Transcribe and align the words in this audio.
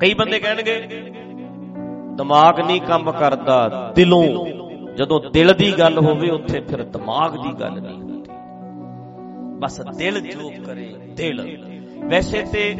ਕਈ 0.00 0.14
ਬੰਦੇ 0.14 0.38
ਕਹਿਣਗੇ, 0.38 0.80
ਦਿਮਾਗ 2.14 2.60
ਨਹੀਂ 2.60 2.80
ਕੰਮ 2.80 3.12
ਕਰਦਾ, 3.12 3.92
ਦਿਲੋਂ। 3.96 4.46
ਜਦੋਂ 4.96 5.20
ਦਿਲ 5.30 5.54
ਦੀ 5.54 5.72
ਗੱਲ 5.72 5.98
ਹੋਵੇ, 5.98 6.30
ਉੱਥੇ 6.30 6.60
ਫਿਰ 6.60 6.82
ਦਿਮਾਗ 6.82 7.32
ਦੀ 7.32 7.52
ਗੱਲ 7.60 7.80
ਨਹੀਂ 7.80 7.98
ਹੁੰਦੀ। 7.98 8.30
ਬਸ 9.60 9.80
ਦਿਲ 9.98 10.20
ਜੋ 10.20 10.50
ਕਰੇ, 10.66 10.94
ਦਿਲ। 11.08 11.58
ਵੈਸੇ 12.04 12.44
ਤੇ 12.52 12.74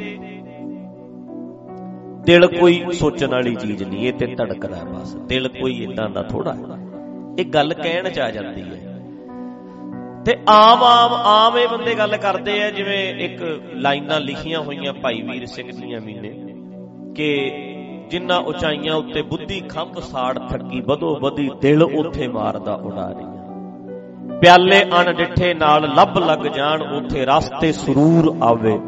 ਦਿਲ 2.21 2.47
ਕੋਈ 2.47 2.85
ਸੋਚਣ 2.93 3.31
ਵਾਲੀ 3.31 3.55
ਚੀਜ਼ 3.55 3.83
ਨਹੀਂ, 3.83 4.07
ਇਹ 4.09 4.13
ਤੇ 4.13 4.27
ਧੜਕਦਾ 4.27 4.85
ਬਸ। 4.85 5.15
ਦਿਲ 5.15 5.49
ਕੋਈ 5.49 5.83
ਇਦਾਂ 5.83 6.09
ਦਾ 6.11 6.23
ਥੋੜਾ 6.23 6.57
ਇਹ 7.39 7.45
ਗੱਲ 7.45 7.75
ਕਹਿਣ 7.75 8.11
ਚ 8.11 8.19
ਆ 8.19 8.31
ਜਾਂਦੀ 8.31 8.63
ਹੈ। 8.63 8.87
ਤੇ 10.25 10.37
ਆਮ 10.49 10.83
ਆਮ 10.83 11.13
ਆਮ 11.13 11.59
ਇਹ 11.59 11.69
ਬੰਦੇ 11.69 11.95
ਗੱਲ 11.95 12.17
ਕਰਦੇ 12.17 12.63
ਆ, 12.63 12.71
ਜਿਵੇਂ 12.71 13.15
ਇੱਕ 13.15 13.63
ਲਾਈਨਾਂ 13.75 14.21
ਲਿਖੀਆਂ 14.21 14.61
ਹੋਈਆਂ 14.61 14.93
ਭਾਈ 14.93 15.23
ਵੀਰ 15.23 15.47
ਸਿੰਘ 15.47 15.71
ਦੀਆਂ 15.73 16.01
ਵੀ 16.01 16.15
ਨੇ। 16.15 16.40
ਕਿ 17.17 17.29
ਜਿੰਨਾ 18.11 18.37
ਉਚਾਈਆਂ 18.37 18.95
ਉੱਤੇ 18.95 19.23
ਬੁੱਧੀ 19.23 19.61
ਖੰਭ 19.61 19.99
ਸਾੜ 19.99 20.39
ਥੱਕੀ, 20.39 20.81
ਵਧੋ 20.81 21.19
ਵਧੀ 21.21 21.51
ਦਿਲ 21.63 21.83
ਉੱਥੇ 21.83 22.29
ਮਾਰਦਾ 22.29 22.75
ਉਡਾ 22.75 23.07
ਰਹੀਆਂ। 23.09 24.39
ਪਿਆਲੇ 24.41 24.85
ਅਣ 25.01 25.13
ਡਿੱਠੇ 25.13 25.55
ਨਾਲ 25.55 25.89
ਲੱਭ 25.95 26.19
ਲੱਗ 26.19 26.47
ਜਾਣ, 26.47 26.83
ਉੱਥੇ 26.83 27.25
ਰਸਤੇ 27.25 27.73
ਸਰੂਰ 27.73 28.37
ਆਵੇ। 28.43 28.79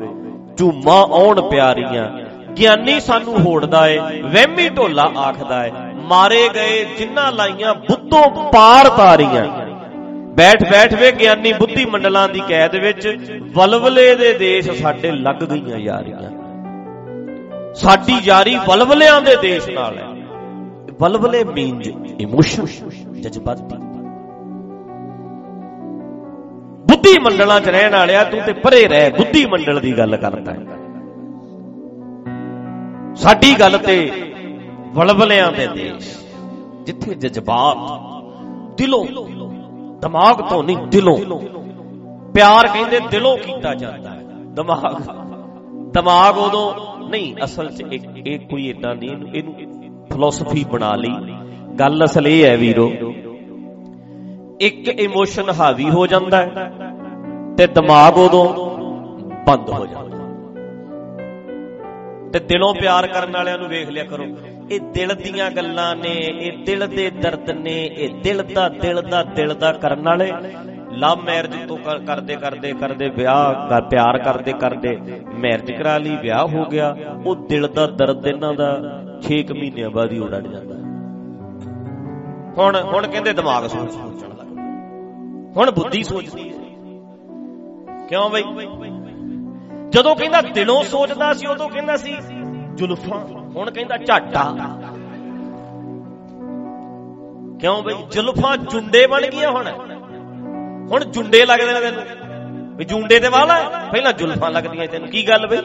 ਝੂਮਾ 0.56 1.00
ਆਉਣ 1.00 1.41
ਪਿਆਰੀਆਂ, 1.50 2.11
ਗਿਆਨੀ 2.59 3.00
ਸਾਨੂੰ 3.00 3.38
ਹੋੜਦਾ 3.38 3.87
ਏ, 3.88 3.98
ਵਹਿਮੀ 4.23 4.69
ਢੋਲਾ 4.69 5.11
ਆਖਦਾ 5.19 5.64
ਏ। 5.66 5.70
ਮਾਰੇ 6.09 6.48
ਗਏ 6.48 6.84
ਜਿੰਨਾ 6.98 7.30
ਲਾਈਆਂ 7.30 7.75
ਬੁੱਧੋਂ 7.75 8.50
ਪਾਰ 8.52 8.89
ਤਾਰੀਆਂ। 8.89 9.47
ਬੈਠ 10.36 10.62
ਬੈਠ 10.70 10.95
ਵੇ 10.95 11.12
ਗਿਆਨੀ 11.12 11.52
ਬੁੱਧੀ 11.52 11.84
ਮੰਡਲਾਂ 11.84 12.28
ਦੀ 12.28 12.41
ਕੈਦ 12.48 12.77
ਵਿੱਚ, 12.77 13.09
ਵਲਵਲੇ 13.55 14.14
ਦੇ 14.14 14.33
ਦੇਸ਼ 14.39 14.70
ਸਾਡੇ 14.70 15.11
ਲੱਗ 15.11 15.45
ਗਈਆਂ 15.45 15.78
ਯਾਰੀਆਂ। 15.78 16.41
ਸਾਡੀ 17.75 18.15
ਯਾਰੀ 18.23 18.57
ਵਲਵਲਿਆਂ 18.69 19.21
ਦੇ 19.23 19.37
ਦੇਸ਼ 19.37 19.69
ਨਾਲ 19.71 19.99
ਹੈ। 19.99 20.07
ਵਲਵਲੇ 21.01 21.45
ਮੀਨਸ 21.45 21.87
ਇਮੋਸ਼ਨ 22.20 22.67
ਜਜ਼ਬਾਤੀ। 23.20 23.77
ਬੁੱਧੀ 26.87 27.19
ਮੰਡਲਾਂ 27.19 27.61
'ਚ 27.61 27.69
ਰਹਿਣ 27.69 27.92
ਵਾਲਿਆ 27.92 28.25
ਤੂੰ 28.25 28.41
ਤੇ 28.41 28.53
ਪਰੇ 28.53 28.89
ਰਹਿ 28.89 29.11
ਬੁੱਧੀ 29.11 29.45
ਮੰਡਲ 29.47 29.81
ਦੀ 29.81 29.98
ਗੱਲ 29.98 30.17
ਕਰਦਾ 30.17 30.53
ਹੈ। 30.53 30.59
ਸਾਡੀ 33.14 33.55
ਗੱਲ 33.61 33.79
ਤੇ 33.79 34.11
ਵਲਵਲਿਆਂ 34.95 35.53
ਦੇ 35.53 35.67
ਦੇਸ਼ 35.67 36.17
ਜਿੱਥੇ 36.83 37.14
ਜਜ਼ਬਾਤ 37.14 37.79
ਦਿਲੋਂ 38.77 39.05
ਦਿਮਾਗ 40.01 40.41
ਤੋਂ 40.41 40.62
ਨਹੀਂ 40.64 40.77
ਦਿਲੋਂ। 40.86 41.19
ਪਿਆਰ 42.34 42.67
ਕਹਿੰਦੇ 42.67 43.01
ਦਿਲੋਂ 43.11 43.36
ਕੀਤਾ 43.39 43.75
ਜਾਂਦਾ 43.75 44.11
ਹੈ। 44.11 44.23
ਦਿਮਾਗ 44.55 45.03
ਦਿਮਾਗ 45.92 46.39
ਉਦੋਂ 46.39 46.92
ਨਹੀਂ, 47.12 47.34
ਅਸਲ 47.44 47.68
'ਚ 47.68 47.84
ਇੱਕ 47.92 48.05
ਇਹ 48.27 48.38
ਕੋਈ 48.41 48.68
ਇਦਾਂ 48.68 48.94
ਨਹੀਂ 48.94 49.10
ਇਹਨੂੰ 49.10 49.28
ਇਹਨੂੰ 49.30 50.06
ਫਿਲਾਸਫੀ 50.12 50.64
ਬਣਾ 50.72 50.94
ਲਈ। 50.96 51.34
ਗੱਲ 51.78 52.05
ਅਸਲ 52.05 52.27
ਇਹ 52.28 52.44
ਹੈ 52.44 52.56
ਵੀਰੋ, 52.56 52.86
ਇੱਕ 54.60 54.88
ਇਮੋਸ਼ਨ 54.88 55.50
ਹਾਵੀ 55.58 55.88
ਹੋ 55.90 56.06
ਜਾਂਦਾ 56.06 56.38
ਹੈ 56.38 56.70
ਤੇ 57.58 57.66
ਦਿਮਾਗ 57.74 58.18
ਉਦੋਂ 58.18 58.44
ਬੰਦ 59.46 59.70
ਹੋ 59.70 59.86
ਜਾਂਦਾ 59.86 60.00
ਤੇ 62.33 62.38
ਦਿਲੋਂ 62.40 62.72
ਪਿਆਰ 62.74 63.06
ਕਰਨ 63.06 63.33
ਵਾਲਿਆਂ 63.33 63.58
ਨੂੰ 63.58 63.68
ਵੇਖ 63.68 63.88
ਲਿਆ 63.90 64.05
ਕਰੋ, 64.05 64.24
ਇਹ 64.70 64.80
ਦਿਲ 64.94 65.14
ਦੀਆਂ 65.14 65.50
ਗੱਲਾਂ 65.50 65.94
ਨੇ, 65.96 66.12
ਇਹ 66.40 66.64
ਦਿਲ 66.66 66.86
ਦੇ 66.88 67.08
ਦਰਦ 67.12 67.50
ਨੇ, 67.58 67.74
ਇਹ 67.86 68.14
ਦਿਲ 68.22 68.42
ਦਾ 68.55 68.68
ਦਿਲ 68.68 69.02
ਦਾ 69.02 69.22
ਦਿਲ 69.36 69.55
ਦਾ 69.55 69.72
ਕਰਨ 69.74 70.02
ਵਾਲੇ 70.02 70.33
ਲਵ 70.93 71.21
ਮੈਰਿਜ 71.23 71.69
ਤੋਂ 71.69 71.77
ਕਰਦੇ 72.07 72.37
ਕਰਦੇ 72.37 72.73
ਕਰਦੇ 72.73 73.09
ਵਿਆਹ 73.09 73.81
ਪਿਆਰ 73.81 74.19
ਕਰਦੇ 74.19 74.53
ਕਰਦੇ 74.53 74.98
ਮੈਰਿਜ 75.35 75.73
ਕਰਾ 75.73 75.98
ਲਈ, 75.98 76.17
ਵਿਆਹ 76.17 76.47
ਹੋ 76.47 76.65
ਗਿਆ। 76.65 76.95
ਉਹ 77.27 77.37
ਦਿਲ 77.37 77.69
ਦਾ 77.69 77.87
ਦਰਦ 77.87 78.27
ਇਹਨਾਂ 78.27 78.55
ਦਾ 78.55 78.71
6 79.23 79.53
ਮਹੀਨਿਆਂ 79.55 79.91
ਬਾਅਦ 79.91 80.13
ਹੀ 80.13 80.19
ਉੜ 80.19 80.35
ਜਾਂਦਾ। 80.35 80.75
ਹੁਣ 82.59 82.81
ਹੁਣ 82.83 83.07
ਕਹਿੰਦੇ 83.07 83.33
ਦਿਮਾਗ 83.33 83.67
ਸੋਚਣ 83.67 84.09
ਲੱਗ 84.39 84.59
ਹੁਣ 85.57 85.70
ਬੁੱਧੀ 85.70 86.02
ਸੋਚਦੀ 86.02 86.48
ਹੈ। 86.48 86.58
ਕਿਉਂ 88.07 88.31
ਬਈ? 88.31 88.42
ਜਦੋਂ 89.89 90.17
ਕਹਿੰਦਾ 90.17 90.41
ਦਿਲੋਂ 90.41 90.83
ਸੋਚਦਾ 90.83 91.33
ਸੀ, 91.33 91.47
ਉਦੋਂ 91.47 91.69
ਕਹਿੰਦਾ 91.69 91.97
ਸੀ, 91.97 92.17
ਜ਼ੁਲਫਾਂ। 92.75 93.19
ਹੁਣ 93.57 93.70
ਕਹਿੰਦਾ 93.70 93.97
ਝਾਟਾ। 93.97 94.45
ਕਿਉਂ 97.61 97.83
ਬਈ? 97.83 97.95
ਜ਼ੁਲਫਾਂ 98.11 98.57
ਜੁੰਡੇ 98.57 99.07
ਬਣ 99.07 99.27
ਗਈਆਂ 99.27 99.51
ਹੁਣ। 99.51 99.92
ਹੁਣ 100.91 101.05
ਜੁੰਡੇ 101.05 101.45
ਲੱਗਦੇ 101.47 101.73
ਨੇ 101.73 101.81
ਤੈਨੂੰ। 101.81 102.77
ਵੀ 102.77 102.85
ਜੁੰਡੇ 102.85 103.19
ਤੇ 103.20 103.29
ਵਾਲਾ 103.29 103.59
ਪਹਿਲਾਂ 103.93 104.13
ਜ਼ੁਲਫਾਂ 104.13 104.51
ਲੱਗਦੀਆਂ 104.51 104.87
ਤੈਨੂੰ। 104.89 105.09
ਕੀ 105.09 105.29
ਗੱਲ 105.29 105.47
ਬਈ? 105.47 105.59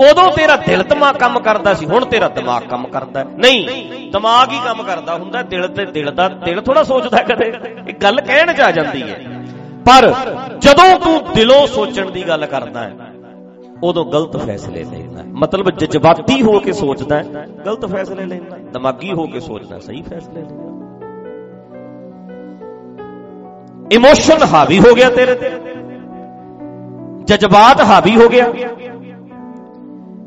ਉਦੋਂ 0.00 0.30
ਤੇਰਾ 0.32 0.56
ਦਿਲ 0.56 0.82
ਦਿਮਾਗ 0.82 1.16
ਕੰਮ 1.16 1.38
ਕਰਦਾ 1.40 1.72
ਸੀ, 1.74 1.86
ਹੁਣ 1.86 2.04
ਤੇਰਾ 2.04 2.28
ਦਿਮਾਗ 2.28 2.62
ਕੰਮ 2.62 2.86
ਕਰਦਾ। 2.88 3.24
ਨਹੀਂ, 3.24 4.10
ਦਿਮਾਗ 4.12 4.52
ਹੀ 4.52 4.58
ਕੰਮ 4.64 4.82
ਕਰਦਾ 4.82 5.14
ਹੁੰਦਾ, 5.14 5.42
ਦਿਲ 5.42 5.66
ਤੇ 5.68 5.84
ਦਿਲ 5.86 6.10
ਦਾ 6.10 6.28
ਦਿਲ 6.44 6.60
ਥੋੜਾ 6.60 6.82
ਸੋਚਦਾ 6.82 7.22
ਕਦੇ। 7.22 7.52
ਇਹ 7.88 7.94
ਗੱਲ 7.94 8.20
ਕਹਿਣ 8.20 8.52
ਚ 8.52 8.60
ਆ 8.60 8.70
ਜਾਂਦੀ 8.70 9.02
ਹੈ। 9.02 9.20
ਪਰ 9.86 10.14
ਜਦੋਂ 10.58 10.98
ਤੂੰ 10.98 11.22
ਦਿਲੋਂ 11.34 11.66
ਸੋਚਣ 11.66 12.10
ਦੀ 12.10 12.22
ਗੱਲ 12.28 12.46
ਕਰਦਾ 12.46 12.80
ਹੈ, 12.80 12.92
ਉਦੋਂ 13.82 14.04
ਗਲਤ 14.06 14.36
ਫੈਸਲੇ 14.36 14.84
ਲੈਂਦਾ 14.84 15.22
ਮਤਲਬ 15.34 15.70
ਜਜ਼ਬਾਤੀ 15.70 16.40
ਹੋ 16.42 16.58
ਕੇ 16.58 16.72
ਸੋਚਦਾ 16.72 17.16
ਹੈ, 17.16 17.46
ਗਲਤ 17.66 17.86
ਫੈਸਲੇ 17.86 18.24
ਲੈਂਦਾ 18.24 18.56
ਦਿਮਾਗੀ 18.72 19.12
ਹੋ 19.12 19.26
ਕੇ 19.26 19.40
ਸੋਚਦਾ 19.40 19.78
ਸਹੀ 19.78 20.02
ਫੈਸਲੇ 20.02 20.40
ਲੈਂਦਾ 20.40 20.79
ਇਮੋਸ਼ਨ 23.92 24.42
ਹਾਵੀ 24.42 24.78
ਹੋ 24.78 24.94
ਗਿਆ 24.94 25.10
ਤੇਰੇ 25.10 25.34
ਤੇ। 25.34 25.50
ਜਜ਼ਬਾਤ 27.24 27.80
ਹਾਵੀ 27.80 28.16
ਹੋ 28.16 28.28
ਗਿਆ। 28.28 28.46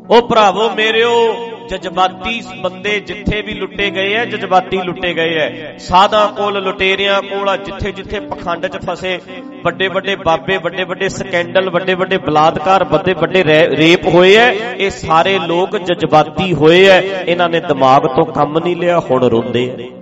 ਉਹ 0.10 0.28
ਭਰਾਵੋ, 0.28 0.70
ਮੇਰਿਓ, 0.70 1.36
ਜਜ਼ਬਾਤੀ 1.70 2.42
ਬੰਦੇ 2.62 3.00
ਜਿੱਥੇ 3.00 3.42
ਵੀ 3.42 3.54
ਲੁੱਟੇ 3.54 3.90
ਗਏ 3.90 4.14
ਐ, 4.14 4.26
ਜਜ਼ਬਾਤੀ 4.26 4.78
ਲੁੱਟੇ 4.78 5.14
ਗਏ 5.14 5.38
ਐ। 5.38 5.78
ਸਾਦਾ 5.78 6.26
ਕੋਲ 6.26 6.64
ਲੁਟੇਰਿਆਂ 6.64 7.22
ਕੋਲ 7.22 7.58
ਜਿੱਥੇ 7.58 7.92
ਜਿੱਥੇ 7.92 8.20
ਪਖੰਡ 8.20 8.68
'ਚ 8.68 8.78
ਫਸੇ, 8.90 9.20
ਵੱਡੇ 9.64 9.88
ਵੱਡੇ 9.88 10.16
ਬਾਬੇ, 10.16 10.58
ਵੱਡੇ 10.58 10.84
ਵੱਡੇ 10.84 11.10
ਸਕੈਂਡਲ, 11.10 11.70
ਵੱਡੇ 11.70 11.94
ਵੱਡੇ 11.94 12.18
ਬਲਾਤਕਾਰ, 12.18 12.84
ਵੱਡੇ 12.84 13.14
ਵੱਡੇ 13.14 13.44
ਰੇਪ 13.44 14.08
ਹੋਏ 14.08 14.36
ਐ, 14.36 14.52
ਇਹ 14.78 14.90
ਸਾਰੇ 14.90 15.40
ਲੋਕ 15.48 15.78
ਜਜ਼ਬਾਤੀ 15.78 16.54
ਹੋਏ 16.54 16.86
ਐ। 16.86 17.02
ਇਹਨਾਂ 17.02 17.50
ਨੇ 17.50 17.60
ਦਿਮਾਗ 17.60 18.02
ਤੋਂ 18.16 18.26
ਕੰਮ 18.26 18.60
ਨਹੀਂ 18.60 18.76
ਲਿਆ, 18.76 19.00
ਹੁਣ 19.00 19.24
ਰੋਂਦੇ 19.24 19.70
ਐ। 19.70 19.93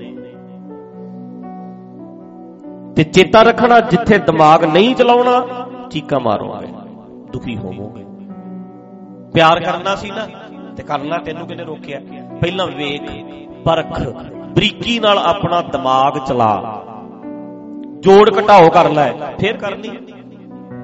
ਤੇ 3.02 3.06
ਚੇਤਾ 3.06 3.42
ਰੱਖਣਾ 3.44 3.80
ਜਿੱਥੇ 3.80 4.18
ਦਿਮਾਗ 4.18 4.64
ਨਹੀਂ 4.64 4.96
ਚਲਾਉਣਾ, 4.96 5.46
ਚੀਕਾਂ 5.92 6.20
ਮਾਰੋਗੇ, 6.20 6.68
ਦੁਖੀ 7.32 7.56
ਹੋਵੋਗੇ। 7.58 8.04
ਪਿਆਰ 9.34 9.60
ਕਰਨਾ 9.60 9.96
ਸੀ 9.96 10.10
ਨਾ, 10.10 10.28
ਤੇ 10.78 10.84
ਕਰਨਾ 10.84 11.18
ਤੈਨੂੰ 11.18 11.48
ਕਿਨੇ 11.48 11.64
ਰੋਕਿਆ? 11.64 12.00
ਪਹਿਲਾਂ 12.42 12.68
ਵੇਖ, 12.68 13.10
ਪਰਖ, 13.66 14.02
ਬਰੀਕੀ 14.56 15.00
ਨਾਲ 15.00 15.18
ਆਪਣਾ 15.18 15.62
ਦਿਮਾਗ 15.62 16.18
ਚਲਾ। 16.28 16.84
ਜੋੜ 18.00 18.30
ਘਟਾਓ 18.30 18.70
ਕਰ 18.70 18.90
ਲੈ, 18.90 19.12
ਫੇਰ 19.40 19.58
ਕਰਨੀ। 19.58 19.90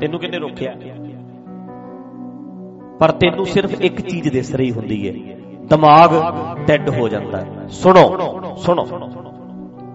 ਤੈਨੂੰ 0.01 0.19
ਕਿਨੇ 0.19 0.37
ਰੋਕਿਆ? 0.37 0.73
ਪਰ 2.99 3.11
ਤੈਨੂੰ 3.11 3.45
ਸਿਰਫ 3.45 3.81
ਇੱਕ 3.81 4.01
ਚੀਜ਼ 4.01 4.29
ਦਿਸ 4.29 4.55
ਰਹੀ 4.55 4.71
ਹੁੰਦੀ 4.71 5.07
ਹੈ 5.07 5.37
ਦਿਮਾਗ 5.65 6.09
ਡੈਡ 6.65 6.89
ਹੋ 6.89 7.07
ਜਾਂਦਾ। 7.07 7.37
ਹੈ 7.37 7.67
ਸੁਣੋ 7.69 8.17
ਸੁਣੋ। 8.57 8.85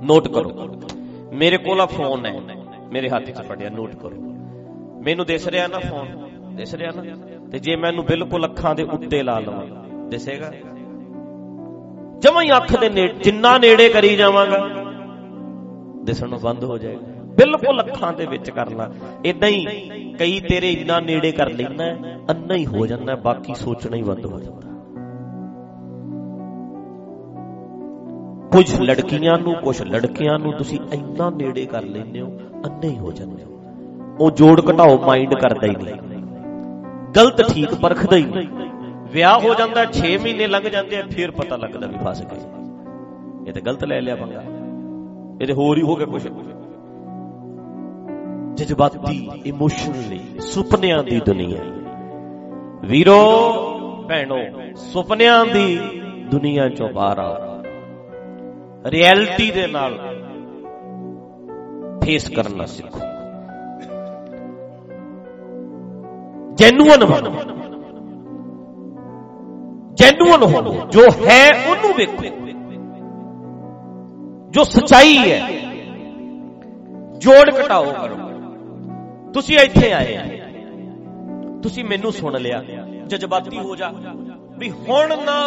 ਨੋਟ 0.03 0.29
ਕਰੋ। 0.29 0.51
ਮੇਰੇ 1.33 1.57
ਕੋਲ 1.57 1.81
ਆ 1.81 1.87
ਫੋਨ 1.87 2.27
ਹੈ। 2.27 2.41
ਮੇਰੇ 2.93 3.09
ਹੱਥ 3.09 3.23
'ਚ 3.23 3.43
ਫੜਿਆ 3.43 3.71
ਨੋਟ 3.71 3.95
ਕਰੋ। 3.95 4.17
ਮੈਨੂੰ 5.05 5.27
ਦਿਸ 5.27 5.49
ਰਿਹਾ 5.49 5.67
ਨਾ 5.67 5.79
ਫੋਨ? 5.79 6.29
ਦਿਸ 6.57 6.75
ਰਿਹਾ 6.75 6.91
ਨਾ? 6.91 7.03
ਤੇ 7.53 7.59
ਜੇ 7.59 7.77
ਮੈਨੂੰ 7.77 8.05
ਬਿਲਕੁਲ 8.05 8.45
ਅੱਖਾਂ 8.45 8.75
ਦੇ 8.75 8.83
ਉੱਤੇ 8.83 9.23
ਲਾ 9.23 9.39
ਲਵਾਂ, 9.39 9.67
ਦਿਸੇਗਾ? 10.09 10.53
ਜਮਾਂ 12.19 12.43
ਹੀ 12.43 12.57
ਅੱਖ 12.57 12.81
ਦੇ 12.81 12.89
ਨੇੜੇ, 12.89 13.13
ਜਿੰਨਾ 13.13 13.59
ਨੇੜੇ 13.59 13.89
ਕਰੀ 13.89 14.17
ਜਾਵਾਂਗਾ, 14.17 14.69
ਦਿਸਣੋਂ 16.05 16.39
ਬੰਦ 16.39 16.65
ਹੋ 16.65 16.79
ਜਾਏਗਾ। 16.79 17.01
ਬਿਲਕੁਲ 17.23 17.83
ਅੱਖਾਂ 17.83 18.13
ਦੇ 18.13 18.27
ਵਿੱਚ 18.27 18.51
ਕਰ 18.51 18.71
ਲਾ। 18.71 18.93
ਇਦਾਂ 19.25 19.49
ਹੀ 19.49 19.67
ਕਈ 20.19 20.41
ਤੇਰੇ 20.41 20.71
ਇੰਨਾ 20.73 21.01
ਨੇੜੇ 21.01 21.33
ਕਰ 21.33 21.51
ਲੈਣਾ 21.51 21.85
ਅੰਨਾ 22.31 22.55
ਹੀ 22.55 22.67
ਹੋ 22.67 22.87
ਜਾਂਦਾ, 22.87 23.15
ਬਾਕੀ 23.15 23.55
ਸੋਚਣਾ 23.55 23.97
ਹੀ 23.97 24.03
ਬੰਦ 24.03 24.27
ਹੋ 24.27 24.41
ਜਾਂਦਾ। 24.41 24.72
ਕੁਝ 28.53 28.81
ਲੜਕੀਆਂ 28.81 29.39
ਨੂੰ, 29.39 29.55
ਕੁਝ 29.55 29.83
ਲੜਕਿਆਂ 29.83 30.39
ਨੂੰ 30.39 30.53
ਤੁਸੀਂ 30.53 30.79
ਇੰਨਾ 30.93 31.31
ਨੇੜੇ 31.31 31.67
ਕਰ 31.67 31.83
ਲੈਂਦੇ 31.83 32.21
ਹੋ, 32.21 32.41
ਅੰਨੇ 32.67 32.89
ਹੀ 32.89 32.99
ਹੋ 32.99 33.13
ਜਾਂਦੇ 33.13 33.45
ਹੋ। 33.45 33.63
ਉਹ 34.21 34.31
ਜੋੜ 34.31 34.61
ਘਟਾਓ, 34.71 35.07
ਮਾਈਂਡ 35.07 35.35
ਕਰਦਾ 35.35 35.67
ਹੀ 35.67 35.77
ਨਹੀਂ। 35.77 35.95
ਗਲਤ 37.17 37.53
ਠੀਕ 37.53 37.75
ਪਰਖਦਾ 37.75 38.17
ਹੀ 38.17 38.25
ਨਹੀਂ। 38.25 38.49
ਵਿਆਹ 39.13 39.41
ਹੋ 39.41 39.55
ਜਾਂਦਾ 39.55 39.87
6 39.93 40.19
ਮਹੀਨੇ 40.19 40.47
ਲੰਘ 40.47 40.69
ਜਾਂਦੇ 40.69 40.97
ਆ, 40.97 41.03
ਫਿਰ 41.11 41.31
ਪਤਾ 41.31 41.57
ਲੱਗਦਾ 41.57 41.87
ਵੀ 41.87 41.97
ਫਸ 42.05 42.23
ਗਏ। 42.23 42.41
ਇਹ 43.49 43.53
ਤਾਂ 43.53 43.63
ਗਲਤ 43.63 43.85
ਲੈ 43.85 44.01
ਲਿਆ 44.01 44.17
ਪੰਗਾ। 44.17 44.43
ਇਹ 45.41 45.47
ਤੇ 45.47 45.53
ਹੋਰ 45.53 45.79
ਹੀ 45.79 45.83
ਹੋ 45.83 45.97
ਗਿਆ 45.97 46.07
ਕੁਝ 46.07 46.29
ਜਜ਼ਬਾਤੀ, 48.55 49.31
ਇਮੋਸ਼ਨਲੀ, 49.47 50.21
ਸੁਪਨਿਆਂ 50.41 51.05
ਦੀ 51.05 51.21
ਦੁਨੀਆ। 51.21 51.59
ਵੀਰੋ, 52.85 53.21
ਭੈਣੋ, 54.09 54.39
ਸੁਪਨਿਆਂ 54.77 55.45
ਦੀ 55.45 55.81
ਦੁਨੀਆ 56.31 56.69
ਚੋਂ 56.69 56.89
ਬਾਹਰ 56.89 57.19
ਆ 57.19 57.52
ਰਿਐਲਿਟੀ 58.87 59.51
ਦੇ 59.51 59.67
ਨਾਲ 59.67 60.19
ਫੇਸ 62.05 62.29
ਕਰਨਾ 62.29 62.67
ਸਿੱਖੋ। 62.67 62.99
ਜੈਨੂਅਨ 66.55 67.05
ਬਣੋ। 67.05 67.31
ਜੈਨੂਅਨ 69.95 70.43
ਹੋਵੋ। 70.43 70.87
ਜੋ 70.91 71.01
ਹੈ 71.01 71.71
ਉਹਨੂੰ 71.71 71.95
ਵੇਖੋ। 71.97 72.25
ਜੋ 74.51 74.65
ਸਚਾਈ 74.65 75.19
ਹੈ, 75.19 75.51
ਜੋੜ 77.19 77.67
ਘਟਾਓ 77.67 77.85
ਕਰੋ। 77.85 78.17
ਤੁਸੀਂ 79.33 79.59
ਇੱਥੇ 79.59 79.93
ਆਏ 79.93 80.41
ਤੁਸੀਂ 81.63 81.85
ਮੈਨੂੰ 81.85 82.13
ਸੁਣ 82.13 82.41
ਲਿਆ। 82.41 82.65
ਜਜ਼ਬਾਤੀ 83.07 83.59
ਹੋ 83.59 83.77
ਜਾ। 83.77 83.93
ਵੀ 84.59 84.71
ਹੁਣ 84.71 85.09
ਨਾ 85.25 85.39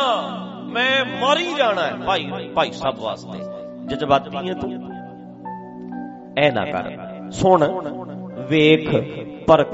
ਮੈਂ 0.76 1.06
ਮਾਰੀ 1.22 1.54
ਜਾਣਾ 1.54 1.82
ਹੈ। 1.82 1.94
ਭਾਈ 2.08 2.28
ਭਾਈ 2.56 2.72
ਸਾਹਿਬ 2.72 3.00
ਵਾਸਤੇ। 3.00 3.40
ਜਜ਼ਬਾਤੀ 3.86 4.50
ਹੈ 4.50 4.54
ਤੂੰ 4.54 4.72
ਐ 6.40 6.52
ਨਾ 6.52 6.66
ਕਰ। 6.66 6.92
ਸੁਣ, 7.32 7.64
ਵੇਖ, 8.50 8.90
ਪਰਖ। 9.48 9.74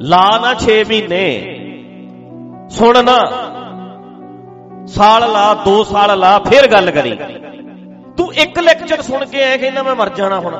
ਲਾ 0.00 0.26
ਨਾ 0.42 0.54
6 0.54 0.82
ਮਹੀਨੇ। 0.88 1.24
ਸੁਣ 2.70 3.04
ਨਾ। 3.04 3.18
ਸਾਲ 4.86 5.32
ਲਾ 5.32 5.54
2 5.64 5.82
ਸਾਲ 5.84 6.18
ਲਾ, 6.18 6.38
ਫੇਰ 6.38 6.70
ਗੱਲ 6.72 6.90
ਕਰੀ। 6.90 7.16
ਤੂੰ 8.16 8.34
ਇੱਕ 8.34 8.58
ਲੈਕਚਰ 8.58 9.02
ਸੁਣ 9.02 9.24
ਕੇ 9.24 9.38
ਐ 9.38 9.56
ਕਹਿੰਦਾ 9.56 9.82
ਮੈਂ 9.82 9.94
ਮਰ 9.94 10.08
ਜਾਣਾ 10.08 10.38
ਹੁਣ। 10.40 10.54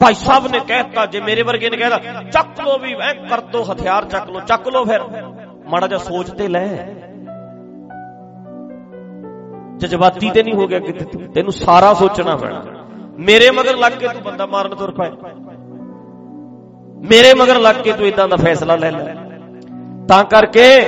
ਭਾਈ 0.00 0.14
ਸਾਹਿਬ 0.14 0.46
ਨੇ 0.46 0.60
ਕਹਿਤਾ, 0.60 1.06
ਜੇ 1.06 1.20
ਮੇਰੇ 1.20 1.42
ਵਰਗੇ 1.42 1.70
ਨੇ 1.70 1.76
ਕਹਿਤਾ, 1.76 2.22
ਚੱਕ 2.22 2.60
ਲੋ 2.60 2.78
ਵੀ 2.78 2.94
ਐ 2.94 3.12
ਕਰ 3.12 3.40
ਦੋ, 3.40 3.62
ਹਥਿਆਰ 3.72 4.04
ਚੱਕ 4.04 4.30
ਲੋ 4.30 4.40
ਚੱਕ 4.40 4.68
ਲੋ 4.68 4.84
ਫਿਰ। 4.84 5.00
ਮਾੜਾ 5.70 5.86
ਜਿਹਾ 5.86 5.98
ਸੋਚ 5.98 6.30
ਤੇ 6.30 6.48
ਲੈ। 6.48 6.66
ਜਜ਼ਬਾਤੀ 9.76 10.30
ਤੇ 10.30 10.42
ਨਹੀਂ 10.42 10.54
ਹੋ 10.54 10.66
ਗਿਆ 10.66 10.78
ਕਿਤੇ 10.78 11.04
ਤੂੰ। 11.04 11.22
ਤੈਨੂੰ 11.22 11.52
ਸਾਰਾ 11.52 11.94
ਸੋਚਣਾ 11.94 12.36
ਪੈਣਾ। 12.36 12.64
ਮੇਰੇ 13.18 13.50
ਮਗਰ 13.50 13.76
ਲੱਗ 13.76 13.92
ਕੇ 13.92 14.08
ਤੂੰ 14.08 14.22
ਬੰਦਾ 14.22 14.46
ਮਾਰਨ 14.46 14.74
ਤੁਰ 14.74 14.90
ਪਏ 14.90 15.10
ਮੇਰੇ 17.08 17.34
ਮਗਰ 17.34 17.58
ਲੱਗ 17.58 17.76
ਕੇ 17.76 17.92
ਤੂੰ 17.92 18.06
ਇਦਾਂ 18.06 18.28
ਦਾ 18.28 18.36
ਫੈਸਲਾ 18.36 18.76
ਲੈ 18.76 18.90
ਲੈ। 18.90 19.14
ਤਾਂ 20.08 20.24
ਕਰਕੇ 20.24 20.84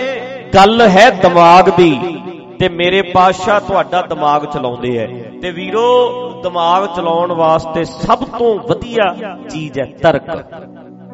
ਗੱਲ 0.55 0.81
ਹੈ 0.89 1.11
ਦਿਮਾਗ 1.11 1.71
ਦੀ 1.71 2.19
ਤੇ 2.61 2.69
ਮੇਰੇ 2.69 3.03
ਪਾਤਸ਼ਾਹ 3.03 3.61
ਤੁਹਾਡਾ 3.61 4.03
ਦਿਮਾਗ 4.03 4.45
ਚਲਾਉਂਦੇ 4.45 4.97
ਐ। 4.99 5.07
ਤੇ 5.43 5.51
ਵੀਰੋ, 5.51 6.31
ਦਿਮਾਗ 6.43 6.87
ਚਲਾਉਣ 6.97 7.33
ਵਾਸਤੇ 7.33 7.85
ਸਭ 7.85 8.19
ਤੋਂ 8.39 8.59
ਵਧੀਆ 8.59 9.37
ਚੀਜ਼ 9.51 9.81
ਹੈ 9.81 9.85
ਤਰਕ। 10.03 10.45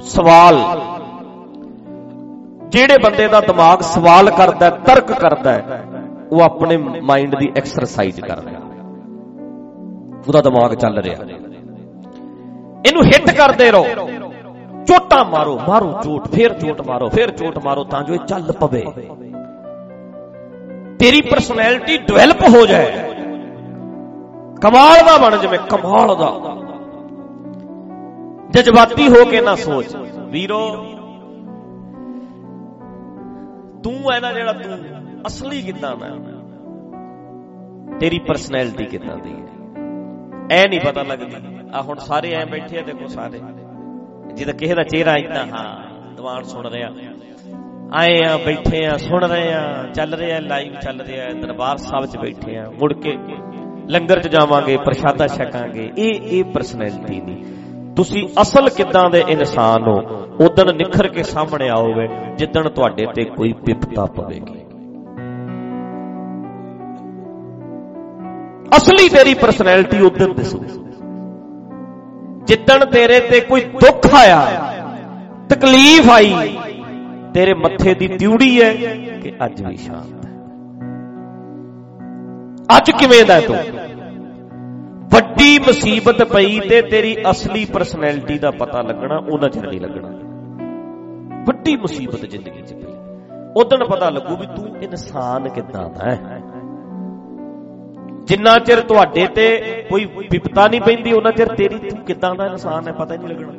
ਸਵਾਲ। 0.01 0.59
ਜਿਹੜੇ 2.69 2.99
ਬੰਦੇ 2.99 3.27
ਦਾ 3.29 3.41
ਦਿਮਾਗ 3.41 3.81
ਸਵਾਲ 3.81 4.31
ਕਰਦਾ 4.31 4.71
ਤਰਕ 4.87 5.13
ਕਰਦਾ 5.13 5.53
ਹੈ, 5.53 5.85
ਉਹ 6.33 6.41
ਆਪਣੇ 6.43 6.77
ਮਾਈਂਡ 6.77 7.35
ਦੀ 7.37 7.53
ਐਕਸਰਸਾਈਜ਼ 7.57 8.21
ਕਰਦਾ 8.21 8.59
ਉਹਦਾ 10.29 10.41
ਦਿਮਾਗ 10.41 10.75
ਚੱਲ 10.75 10.99
ਰਿਹਾ 10.99 11.25
ਇਹਨੂੰ 12.87 13.05
ਹਿੱਟ 13.05 13.31
ਕਰਦੇ 13.31 13.71
ਰਹੋ। 13.71 13.85
ਚੋਟਾਂ 14.87 15.25
ਮਾਰੋ 15.25 15.59
ਮਾਰੋ 15.69 15.93
ਚੋਟ, 16.03 16.29
ਫੇਰ 16.29 16.53
ਚੋਟ 16.55 16.81
ਮਾਰੋ, 16.87 17.09
ਫੇਰ 17.09 17.31
ਚੋਟ 17.31 17.59
ਮਾਰੋ 17.65 17.85
ਤਾਂ 17.85 18.03
ਜੋ 18.03 18.15
ਇਹ 18.15 18.19
ਚੱਲ 18.19 18.53
ਪਵੇ। 18.53 18.85
ਤੇਰੀ 20.99 21.21
ਪਰਸਨੈਲਿਟੀ 21.21 21.97
ਡਿਵੈਲਪ 21.99 22.43
ਹੋ 22.45 22.65
ਜਾਏ। 22.67 22.93
ਕਮਾਲ 24.63 25.05
ਦਾ 25.07 25.17
ਬਣ 25.19 25.37
ਜਵੇਂ, 25.37 25.59
ਕਮਾਲ 25.71 26.15
ਦਾ। 26.17 26.31
ਜਜ਼ਬਾਤੀ 28.51 29.09
ਹੋ 29.09 29.25
ਕੇ 29.25 29.41
ਨਾ 29.41 29.55
ਸੋਚ। 29.55 29.97
ਵੀਰੋ 30.29 30.61
ਤੂੰ 33.85 34.13
ਹੈ 34.13 34.21
ਨਾ 34.21 34.33
ਜਿਹੜਾ 34.33 34.53
ਤੂੰ 34.53 34.79
ਅਸਲੀ 35.27 35.63
ਕਿੱਦਾਂ 35.63 35.97
ਦਾ 35.97 36.07
ਤੇਰੀ 38.01 38.19
ਪਰਸਨੈਲਿਟੀ 38.19 38.85
ਕਿੱਦਾਂ 38.85 39.17
ਦੀ 39.17 39.33
ਹੈ? 39.33 39.47
ਐ 40.53 40.67
ਨਹੀਂ 40.69 40.81
ਪਤਾ 40.81 41.03
ਲੱਗਦੀ। 41.03 41.35
ਆ 41.75 41.83
ਹੁਣ 41.83 41.99
ਸਾਰੇ 41.99 42.35
ਐ 42.35 42.45
ਬੈਠੇ 42.45 42.79
ਆ, 42.79 42.83
ਦੇਖੋ 42.83 43.07
ਸਾਰੇ। 43.07 43.41
ਜਿਹਦਾ 44.35 44.53
ਕਿਸੇ 44.53 44.75
ਦਾ 44.75 44.83
ਚਿਹਰਾ 44.83 45.15
ਇਦਾਂ, 45.15 45.47
ਹਾਂ, 45.47 45.85
ਦੀਵਾਨ 46.15 46.43
ਸੁਣ 46.43 46.67
ਰਿਹਾ 46.67 46.89
ਆਏ 47.95 48.25
ਆ, 48.29 48.37
ਬੈਠੇ 48.37 48.87
ਆ, 48.87 48.97
ਸੁਣ 48.97 49.25
ਰਹੇ 49.25 49.55
ਆ, 49.55 49.87
ਚੱਲ 49.95 50.15
ਰਿਹਾ 50.15 50.41
ਲਾਈਵ 50.41 50.75
ਚੱਲ 50.75 51.01
ਰਿਹਾ 51.01 51.27
ਦਰਬਾਰ 51.29 51.77
ਸਾਹਿਬ 51.77 52.07
'ਚ 52.07 52.17
ਬੈਠੇ 52.17 52.57
ਆ। 52.57 52.71
ਮੁੜ 52.71 52.93
ਕੇ 52.93 53.17
ਲੰਗਰ 53.89 54.23
'ਚ 54.23 54.29
ਜਾਵਾਂਗੇ, 54.29 54.77
ਪ੍ਰਸ਼ਾਦਾ 54.77 55.27
ਛਕਾਂਗੇ। 55.27 55.93
ਇਹ 55.99 56.21
ਇਹ 56.21 56.45
ਪਰਸਨੈਲਿਟੀ 56.45 57.21
ਨਹੀਂ। 57.21 57.45
ਤੁਸੀਂ 57.95 58.29
ਅਸਲ 58.43 58.69
ਕਿੱਦਾਂ 58.69 59.11
ਦੇ 59.11 59.25
ਇਨਸਾਨ 59.29 59.83
ਹੋ? 59.89 60.18
ਉਦੋਂ 60.41 60.73
ਨਿਖਰ 60.73 61.09
ਕੇ 61.09 61.23
ਸਾਹਮਣੇ 61.23 61.69
ਆਓਗੇ 61.69 62.09
ਜਿੱਦਣ 62.37 62.69
ਤੁਹਾਡੇ 62.69 63.07
ਤੇ 63.15 63.25
ਕੋਈ 63.25 63.55
ਵਿਪਤਾ 63.67 64.05
ਪਵੇਗੀ 64.05 64.65
ਅਸਲੀ 68.77 69.09
ਤੇਰੀ 69.09 69.35
ਪਰਸਨੈਲਿਟੀ 69.35 70.01
ਉਦੋਂ 70.01 70.35
ਦਿਸੂ। 70.35 70.65
ਜਿੱਦਣ 72.47 72.85
ਤੇਰੇ 72.87 73.21
ਤੇ 73.21 73.41
ਕੋਈ 73.41 73.61
ਦੁੱਖ 73.61 74.15
ਆਇਆ, 74.15 74.47
ਤਕਲੀਫ 75.49 76.11
ਆਈ, 76.11 76.59
ਤੇਰੇ 77.35 77.55
ਮੱਥੇ 77.55 77.95
ਦੀ 77.95 78.09
ਤਿਉੜੀ 78.09 78.63
ਹੈ 78.63 78.75
ਕਿ 79.21 79.33
ਅੱਜ 79.45 79.63
ਵੀ 79.63 79.77
ਸ਼ਾਂਤ 79.77 80.27
ਹੈ। 80.27 80.33
ਅੱਜ 82.77 82.91
ਕਿਵੇਂ 82.91 83.25
ਦਾ 83.25 83.41
ਤੂੰ? 83.41 83.57
ਵੱਡੀ 85.13 85.59
ਮੁਸੀਬਤ 85.59 86.23
ਪਈ 86.23 86.61
ਤੇ 86.61 86.83
ਤੇਰੀ 86.83 87.17
ਅਸਲੀ 87.31 87.65
ਪਰਸਨੈਲਿਟੀ 87.65 88.39
ਦਾ 88.39 88.51
ਪਤਾ 88.51 88.83
ਲੱਗਣਾ 88.83 89.17
ਉਹਨਾਂ 89.17 89.49
ਚਿਰ 89.49 89.69
ਨਹੀਂ 89.69 89.81
ਲੱਗਣਾ। 89.81 90.28
ਵੱਡੀ 91.49 91.77
ਮੁਸੀਬਤ 91.77 92.27
ਜ਼ਿੰਦਗੀ 92.27 92.63
'ਚ 92.63 92.75
ਪਈ। 92.75 92.93
ਉਦੋਂ 93.57 93.79
ਪਤਾ 93.79 94.11
ਲੱਗੂ 94.11 94.37
ਵੀ 94.37 94.47
ਤੂੰ 94.47 94.83
ਇਨਸਾਨ 94.83 95.49
ਕਿੱਦਾਂ 95.49 95.91
ਦਾ 95.91 96.11
ਹੈ। 96.11 96.41
ਜਿੰਨਾ 98.25 98.59
ਚਿਰ 98.59 98.81
ਤੁਹਾਡੇ 98.81 99.27
ਤੇ 99.27 99.47
ਕੋਈ 99.91 100.05
ਵਿਪਤਾ 100.05 100.69
ਨਹੀਂ 100.69 100.81
ਪੈਂਦੀ, 100.81 101.13
ਉਹਨਾਂ 101.13 101.33
ਚਿਰ 101.33 101.49
ਤੇਰੀ 101.49 101.79
ਤੂੰ 101.79 102.05
ਕਿੱਦਾਂ 102.05 102.35
ਦਾ 102.35 102.47
ਇਨਸਾਨ 102.47 102.89
ਹੈ, 102.89 102.93
ਪਤਾ 102.93 103.15
ਹੀ 103.15 103.19
ਨਹੀਂ 103.19 103.29
ਲੱਗਣਾ। 103.29 103.53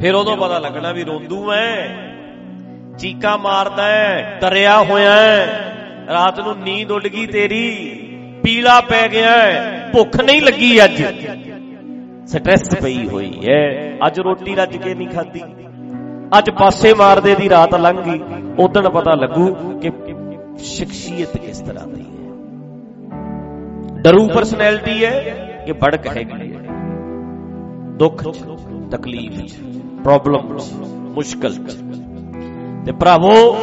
ਫਿਰ 0.00 0.14
ਉਦੋਂ 0.14 0.36
ਪਤਾ 0.36 0.58
ਲੱਗਣਾ 0.58 0.92
ਵੀ 0.92 1.04
ਰੋਂਦੂ 1.04 1.52
ਐ 1.52 1.86
ਚੀਕਾ 2.98 3.36
ਮਾਰਦਾ 3.36 3.86
ਐ 3.86 4.40
ਡਰਿਆ 4.40 4.82
ਹੋਇਆ 4.82 5.12
ਐ। 5.12 5.46
ਰਾਤ 6.12 6.40
ਨੂੰ 6.40 6.58
ਨੀਂਦ 6.58 6.90
ਉੱਡ 6.90 7.08
ਗਈ 7.08 7.26
ਤੇਰੀ, 7.26 7.68
ਪੀਲਾ 8.44 8.80
ਪੈ 8.80 9.08
ਗਿਆ 9.08 9.30
ਐ, 9.30 9.88
ਭੁੱਖ 9.90 10.20
ਨਹੀਂ 10.20 10.42
ਲੱਗੀ 10.42 10.84
ਅੱਜ। 10.84 11.02
ਸਟ੍ਰੈਸ 12.26 12.76
ਪਈ 12.82 13.08
ਹੋਈ 13.08 13.32
ਐ। 13.50 13.96
ਅੱਜ 14.06 14.20
ਰੋਟੀ 14.20 14.54
ਰੱਜ 14.54 14.76
ਕੇ 14.76 14.94
ਨਹੀਂ 14.94 15.08
ਖਾਧੀ। 15.08 15.42
ਅੱਜ 16.38 16.50
ਪਾਸੇ 16.50 16.94
ਮਾਰਦੇ 16.94 17.34
ਦੀ 17.34 17.48
ਰਾਤ 17.48 17.74
ਲੰਘ 17.74 18.02
ਗਈ 18.02 18.20
ਉਦੋਂ 18.58 18.90
ਪਤਾ 18.90 19.14
ਲੱਗੂ 19.14 19.54
ਕਿ 19.82 19.90
ਸ਼ਖਸੀਅਤ 20.58 21.36
ਕਿਸ 21.36 21.58
ਤਰ੍ਹਾਂ 21.58 21.86
ਦੀ 21.86 22.02
ਹੈ। 22.02 22.30
ਡਰੂ 24.02 24.28
ਪਰਸਨੈਲਿਟੀ 24.28 25.04
ਹੈ 25.04 25.20
ਕਿ 25.66 25.72
ਬੜਕ 25.72 26.06
ਹੈਗੀ 26.06 26.56
ਹੈ। 26.56 26.62
ਦੁੱਖ 27.96 28.28
ਚ, 28.30 28.44
ਤਕਲੀਫ 28.90 29.40
ਚ 29.40 29.56
ਪ੍ਰੋਬਲਮ 30.04 30.58
ਚ, 30.58 30.62
ਮੁਸ਼ਕਲ 30.92 31.54
ਚ। 31.54 31.78
ਤੇ 32.86 32.92
ਭਰਾਵੋ, 32.92 33.56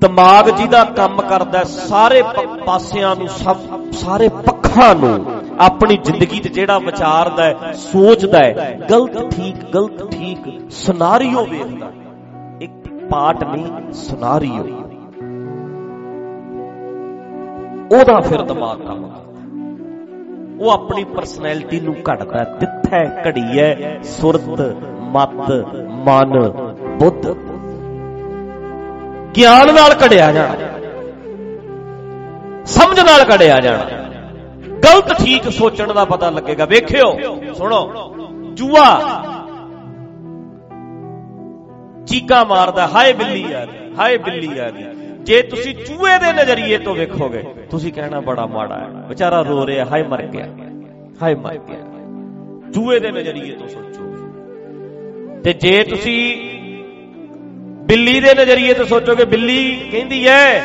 ਦਿਮਾਗ 0.00 0.50
ਜਿਹਦਾ 0.50 0.84
ਕੰਮ 0.84 1.22
ਕਰਦਾ 1.22 1.64
ਸਾਰੇ 1.64 2.22
ਪਾਸਿਆਂ 2.66 3.16
ਨੂੰ 3.16 3.28
ਸਭ, 3.28 3.56
ਸਾਰੇ 3.92 4.28
ਪੱਖਾਂ 4.28 4.94
ਨੂੰ 4.94 5.41
ਆਪਣੀ 5.62 5.96
ਜ਼ਿੰਦਗੀ 5.96 6.38
'ਚ 6.38 6.48
ਜਿਹੜਾ 6.48 6.78
ਵਿਚਾਰਦਾ 6.78 7.44
ਹੈ, 7.44 7.72
ਸੋਚਦਾ 7.72 8.38
ਹੈ, 8.38 8.78
ਗਲਤ 8.90 9.30
ਠੀਕ 9.34 9.56
ਗਲਤ 9.74 10.10
ਠੀਕ, 10.10 10.70
ਸਿਨਾਰੀਓ 10.70 11.46
ਵੇਖਦਾ। 11.46 11.92
ਇੱਕ 12.60 13.08
ਪਾਰਟ 13.10 13.44
ਨਹੀਂ, 13.44 13.92
ਸਿਨਾਰੀਓ। 13.92 14.64
ਉਹਦਾ 17.92 18.20
ਫਿਰ 18.20 18.42
ਦਿਮਾਗ 18.42 18.78
ਕੰਮ 18.78 19.08
ਕਰਦਾ। 19.08 19.22
ਉਹ 20.60 20.70
ਆਪਣੀ 20.70 21.04
ਪਰਸਨੈਲਿਟੀ 21.04 21.80
ਨੂੰ 21.80 21.96
ਘੜਦਾ 22.10 22.44
ਤਿੱਥੈ 22.44 23.04
ਘੜੀਐ, 23.26 24.02
ਸੁਰਤ, 24.02 24.76
ਮਤ, 25.00 25.50
ਮਨ, 25.88 26.50
ਬੁੱਧ। 26.98 27.36
ਗਿਆਨ 29.36 29.74
ਨਾਲ 29.74 30.06
ਘੜਿਆ 30.06 30.32
ਜਾਣਾ। 30.32 30.54
ਸਮਝ 32.64 33.00
ਨਾਲ 33.00 33.34
ਘੜਿਆ 33.34 33.60
ਜਾਣਾ। 33.60 34.01
ਗਲਤ 34.84 35.12
ਠੀਕ 35.18 35.48
ਸੋਚਣ 35.52 35.92
ਦਾ 35.94 36.04
ਪਤਾ 36.04 36.30
ਲੱਗੇਗਾ। 36.30 36.64
ਵੇਖਿਓ, 36.64 37.12
ਸੁਣੋ। 37.54 37.80
ਜੂਆ 38.56 38.86
ਚੀਕਾ 42.06 42.42
ਮਾਰਦਾ, 42.44 42.86
ਹਾਏ 42.86 43.12
ਬਿੱਲੀ 43.12 43.52
ਆ 43.52 43.64
ਗਈ 43.66 43.94
ਹਾਏ 43.98 44.16
ਬਿੱਲੀ 44.18 44.58
ਆ 44.58 44.70
ਗਈ 44.70 44.84
ਜੇ 45.24 45.40
ਤੁਸੀਂ 45.42 45.74
ਚੂਹੇ 45.76 46.18
ਦੇ 46.18 46.32
ਨਜ਼ਰੀਏ 46.32 46.78
ਤੋਂ 46.78 46.94
ਵੇਖੋਗੇ, 46.94 47.42
ਤੁਸੀਂ 47.70 47.92
ਕਹਿਣਾ 47.92 48.20
ਬੜਾ 48.20 48.46
ਮਾੜਾ 48.46 48.78
ਹੈ। 48.78 48.86
ਵਿਚਾਰਾ 49.08 49.40
ਰੋ 49.42 49.66
ਰਿਹਾ, 49.66 49.84
ਹਾਏ 49.84 50.02
ਮਰ 50.02 50.22
ਗਿਆ, 50.24 50.46
ਹਾਏ 51.22 51.34
ਮਰ 51.34 51.58
ਗਿਆ। 51.68 52.70
ਚੂਹੇ 52.74 52.98
ਦੇ 53.00 53.10
ਨਜ਼ਰੀਏ 53.12 53.54
ਤੋਂ 53.54 53.68
ਸੋਚੋਗੇ 53.68 55.40
ਤੇ 55.44 55.52
ਜੇ 55.52 55.82
ਤੁਸੀਂ 55.84 56.18
ਬਿੱਲੀ 57.86 58.20
ਦੇ 58.20 58.34
ਨਜ਼ਰੀਏ 58.34 58.74
ਤੋਂ 58.74 58.84
ਸੋਚੋਗੇ, 58.84 59.24
ਬਿੱਲੀ 59.24 59.88
ਕਹਿੰਦੀ 59.92 60.24
ਐ 60.26 60.58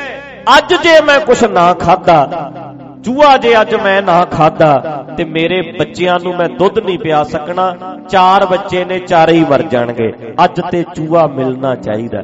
ਅੱਜ 0.57 0.73
ਜੇ 0.73 0.99
ਮੈਂ 1.01 1.19
ਕੁਛ 1.19 1.43
ਨਾ 1.43 1.73
ਖਾਦਾ 1.75 2.66
ਚੂਹਾ 3.07 3.37
ਜੇ 3.37 3.61
ਅੱਜ 3.61 3.75
ਮੈਂ 3.75 4.01
ਨਾ 4.01 4.25
ਖਾਦਾ 4.25 5.05
ਤੇ 5.17 5.25
ਮੇਰੇ 5.25 5.73
ਬੱਚਿਆਂ 5.79 6.19
ਨੂੰ 6.23 6.35
ਮੈਂ 6.35 6.49
ਦੁੱਧ 6.49 6.79
ਨਹੀਂ 6.79 6.99
ਪਿਆ 6.99 7.23
ਸਕਣਾ, 7.23 7.75
ਚਾਰ 8.09 8.45
ਬੱਚੇ 8.45 8.85
ਨੇ 8.85 8.99
ਚਾਰੇ 8.99 9.31
ਹੀ 9.31 9.45
ਮਰ 9.49 9.61
ਜਾਣਗੇ। 9.61 10.13
ਅੱਜ 10.43 10.61
ਤੇ 10.71 10.85
ਚੂਹਾ 10.95 11.27
ਮਿਲਣਾ 11.27 11.75
ਚਾਹੀਦਾ। 11.75 12.23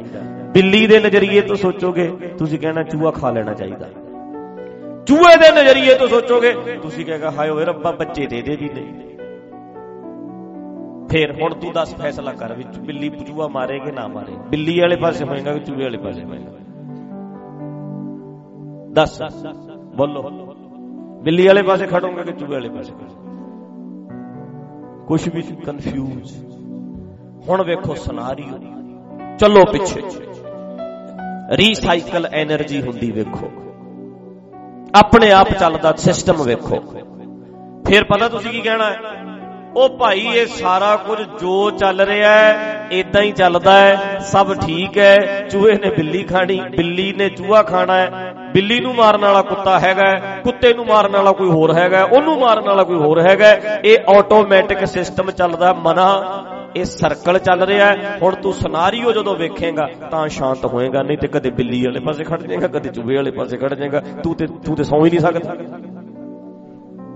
ਬਿੱਲੀ 0.52 0.86
ਦੇ 0.86 1.00
ਨਜ਼ਰੀਏ 1.00 1.40
ਤੋਂ 1.40 1.56
ਸੋਚੋਗੇ, 1.56 2.06
ਤੁਸੀਂ 2.08 2.58
ਕਹਿਣਾ 2.58 2.82
ਚੂਹਾ 2.82 3.10
ਖਾ 3.10 3.30
ਲੈਣਾ 3.30 3.54
ਚਾਹੀਦਾ। 3.54 3.86
ਚੂਹੇ 5.06 5.36
ਦੇ 5.36 5.62
ਨਜ਼ਰੀਏ 5.62 5.94
ਤੋਂ 5.94 6.08
ਸੋਚੋਗੇ, 6.08 6.52
ਤੁਸੀਂ 6.82 7.06
ਕਹੇਗਾ, 7.06 7.30
ਹਾਏ 7.30 7.48
ਓਏ 7.48 7.64
ਰੱਬਾ, 7.64 7.90
ਬੱਚੇ 7.90 8.26
ਦੇ 8.26 8.42
ਦੇ 8.42 8.56
ਵੀ 8.56 8.68
ਨਹੀਂ। 8.68 8.94
ਫੇਰ 11.08 11.42
ਹੁਣ 11.42 11.54
ਤੂੰ 11.54 11.72
ਦੱਸ 11.72 11.94
ਫੈਸਲਾ 11.94 12.32
ਕਰ 12.32 12.52
ਵਿੱਚ 12.52 12.78
ਬਿੱਲੀ 12.78 13.08
ਚੂਹਾ 13.08 13.48
ਮਾਰੇ 13.48 13.78
ਕਿ 13.78 13.92
ਨਾ 13.92 14.08
ਮਾਰੇ। 14.08 14.36
ਬਿੱਲੀ 14.48 14.80
ਵਾਲੇ 14.80 14.96
ਪਾਸੇ 14.96 15.24
ਹੋਏਗਾ 15.24 15.52
ਕਿ 15.52 15.60
ਚੂਹੇ 15.60 15.82
ਵਾਲੇ 15.82 15.98
ਪਾਸੇ 15.98 16.24
ਹੋਏਗਾ? 16.24 16.50
ਦੱਸ। 18.92 19.22
ਬੋਲੋ। 19.96 20.53
ਬਿੱਲੀ 21.24 21.46
ਵਾਲੇ 21.46 21.62
ਪਾਸੇ 21.62 21.86
ਖੜੋਗੇ 21.86 22.22
ਕਿ 22.22 22.32
ਚੂਹੇ 22.32 22.52
ਵਾਲੇ 22.52 22.68
ਪਾਸੇ 22.68 22.92
ਕੁਝ 25.06 25.28
ਵੀ 25.28 25.42
ਕਨਫਿਊਜ਼ 25.42 26.44
ਹੁਣ 27.48 27.62
ਵੇਖੋ 27.64 27.94
ਸਿਨਾਰੀਓ 27.94 28.58
ਚੱਲੋ 29.38 29.64
ਪਿੱਛੇ। 29.72 30.02
ਰੀਸਾਈਕਲ 31.56 32.28
એનર્ਜੀ 32.42 32.82
ਹੁੰਦੀ 32.82 33.10
ਵੇਖੋ। 33.10 33.50
ਆਪਣੇ 34.94 35.32
ਆਪ 35.32 35.48
ਚੱਲਦਾ 35.52 35.92
ਸਿਸਟਮ 35.92 36.42
ਵੇਖੋ। 36.42 36.80
ਫਿਰ 37.86 38.04
ਪਤਾ 38.04 38.28
ਤੁਸੀਂ 38.28 38.50
ਕੀ 38.50 38.60
ਕਹਿਣਾ 38.60 38.90
ਹੈ? 38.90 38.96
ਉਹ 39.76 39.98
ਭਾਈ 39.98 40.20
ਇਹ 40.20 40.46
ਸਾਰਾ 40.46 40.96
ਕੁਝ 40.96 41.18
ਜੋ 41.40 41.70
ਚੱਲ 41.70 42.00
ਰਿਹਾ 42.00 42.30
ਹੈ 42.30 42.73
ਇਦਾਂ 42.92 43.22
ਹੀ 43.22 43.32
ਚੱਲਦਾ 43.32 43.72
ਹੈ, 43.78 44.18
ਸਭ 44.22 44.52
ਠੀਕ 44.56 44.98
ਹੈ, 44.98 45.16
ਚੂਹੇ 45.50 45.74
ਨੇ 45.74 45.90
ਬਿੱਲੀ 45.90 46.22
ਖਾਣੀ, 46.22 46.60
ਬਿੱਲੀ 46.76 47.12
ਨੇ 47.12 47.28
ਚੂਹਾ 47.28 47.62
ਖਾਣਾ 47.62 47.96
ਹੈ, 47.96 48.32
ਬਿੱਲੀ 48.52 48.78
ਨੂੰ 48.80 48.94
ਮਾਰਨ 48.94 49.20
ਵਾਲਾ 49.20 49.42
ਕੁੱਤਾ 49.42 49.78
ਹੈਗਾ 49.78 50.10
ਕੁੱਤੇ 50.44 50.72
ਨੂੰ 50.74 50.86
ਮਾਰਨ 50.86 51.12
ਵਾਲਾ 51.12 51.32
ਕੋਈ 51.32 51.48
ਹੋਰ 51.48 51.72
ਹੈਗਾ 51.74 52.02
ਉਹਨੂੰ 52.04 52.38
ਮਾਰਨ 52.38 52.64
ਵਾਲਾ 52.64 52.82
ਕੋਈ 52.82 52.96
ਹੋਰ 52.96 53.20
ਹੈਗਾ 53.20 53.52
ਇਹ 53.84 54.10
ਆਟੋਮੈਟਿਕ 54.16 54.84
ਸਿਸਟਮ 54.86 55.30
ਚੱਲਦਾ 55.30 55.72
ਮਨਾ, 55.72 56.08
ਇਹ 56.76 56.84
ਸਰਕਲ 56.84 57.38
ਚੱਲ 57.38 57.62
ਰਿਹਾ 57.62 57.86
ਹੈ, 57.86 58.18
ਹੁਣ 58.22 58.34
ਤੂੰ 58.34 58.52
ਸਿਨਾਰੀਓ 58.52 59.12
ਜਦੋਂ 59.12 59.36
ਵੇਖੇਗਾ, 59.36 59.88
ਤਾਂ 60.10 60.26
ਸ਼ਾਂਤ 60.28 60.64
ਹੋਏਗਾ, 60.64 61.02
ਨਹੀਂ 61.02 61.18
ਤੇ 61.18 61.28
ਕਦੇ 61.28 61.50
ਬਿੱਲੀ 61.50 61.84
ਵਾਲੇ 61.84 62.00
ਪਾਸੇ 62.00 62.24
ਖੜ 62.24 62.42
ਜਾਏਗਾ, 62.42 62.66
ਕਦੇ 62.68 62.88
ਚੂਹੇ 62.88 63.16
ਵਾਲੇ 63.16 63.30
ਪਾਸੇ 63.30 63.56
ਖੜ 63.56 63.74
ਜਾਏਗਾ, 63.74 64.02
ਤੂੰ 64.22 64.34
ਤੇ 64.34 64.46
ਤੂੰ 64.46 64.76
ਤੇ 64.76 64.84
ਸੌਂ 64.84 65.04
ਹੀ 65.04 65.10
ਨਹੀਂ 65.10 65.20
ਸਕਦਾ। 65.20 65.56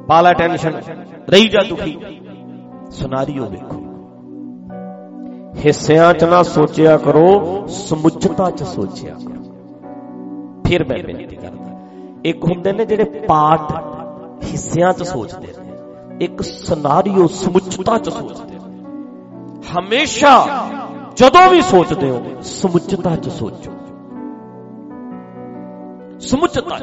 ਪਾਲਾ 0.08 0.32
ਟੈਨਸ਼ਨ, 0.32 0.80
ਰਹੀ 1.28 1.48
ਜਾ 1.48 1.62
ਦੁਖੀ। 1.68 1.98
ਸਿਨਾਰੀਓ 2.90 3.44
ਵੇਖੋ। 3.44 3.87
ਹਿੱਸਿਆਂ 5.64 6.14
'ਚ 6.14 6.24
ਨਾ 6.24 6.42
ਸੋਚਿਆ 6.42 6.96
ਕਰੋ, 6.96 7.66
ਸਮੁੱਚਤਾ 7.66 8.50
'ਚ 8.50 8.62
ਸੋਚਿਆ 8.62 9.14
ਕਰੋ। 9.14 9.42
ਫਿਰ 10.66 10.84
ਮੈਂ 10.84 10.98
ਬੇਨਤੀ 11.04 11.36
ਕਰਦਾ, 11.36 11.78
ਇੱਕ 12.24 12.44
ਹੁੰਦੇ 12.44 12.72
ਨੇ 12.72 12.84
ਜਿਹੜੇ 12.84 13.04
ਪਾਰਟ 13.04 13.72
ਹਿੱਸਿਆਂ 14.44 14.92
'ਚ 14.92 15.02
ਸੋਚਦੇ 15.02 15.54
ਨੇ, 15.60 16.24
ਇੱਕ 16.24 16.42
ਸਿਨਾਰੀਓ 16.42 17.26
ਸਮੁੱਚਤਾ 17.26 17.98
'ਚ 17.98 18.08
ਸੋਚਦੇ 18.08 18.52
ਨੇ। 18.52 18.58
ਹਮੇਸ਼ਾ 19.78 20.32
ਜਦੋਂ 21.16 21.48
ਵੀ 21.50 21.60
ਸੋਚਦੇ 21.62 22.10
ਹੋ, 22.10 22.22
ਸਮੁੱਚਤਾ 22.42 23.16
'ਚ 23.16 23.28
ਸੋਚੋ। 23.28 23.72
ਸਮੁੱਚਤਾ 26.20 26.78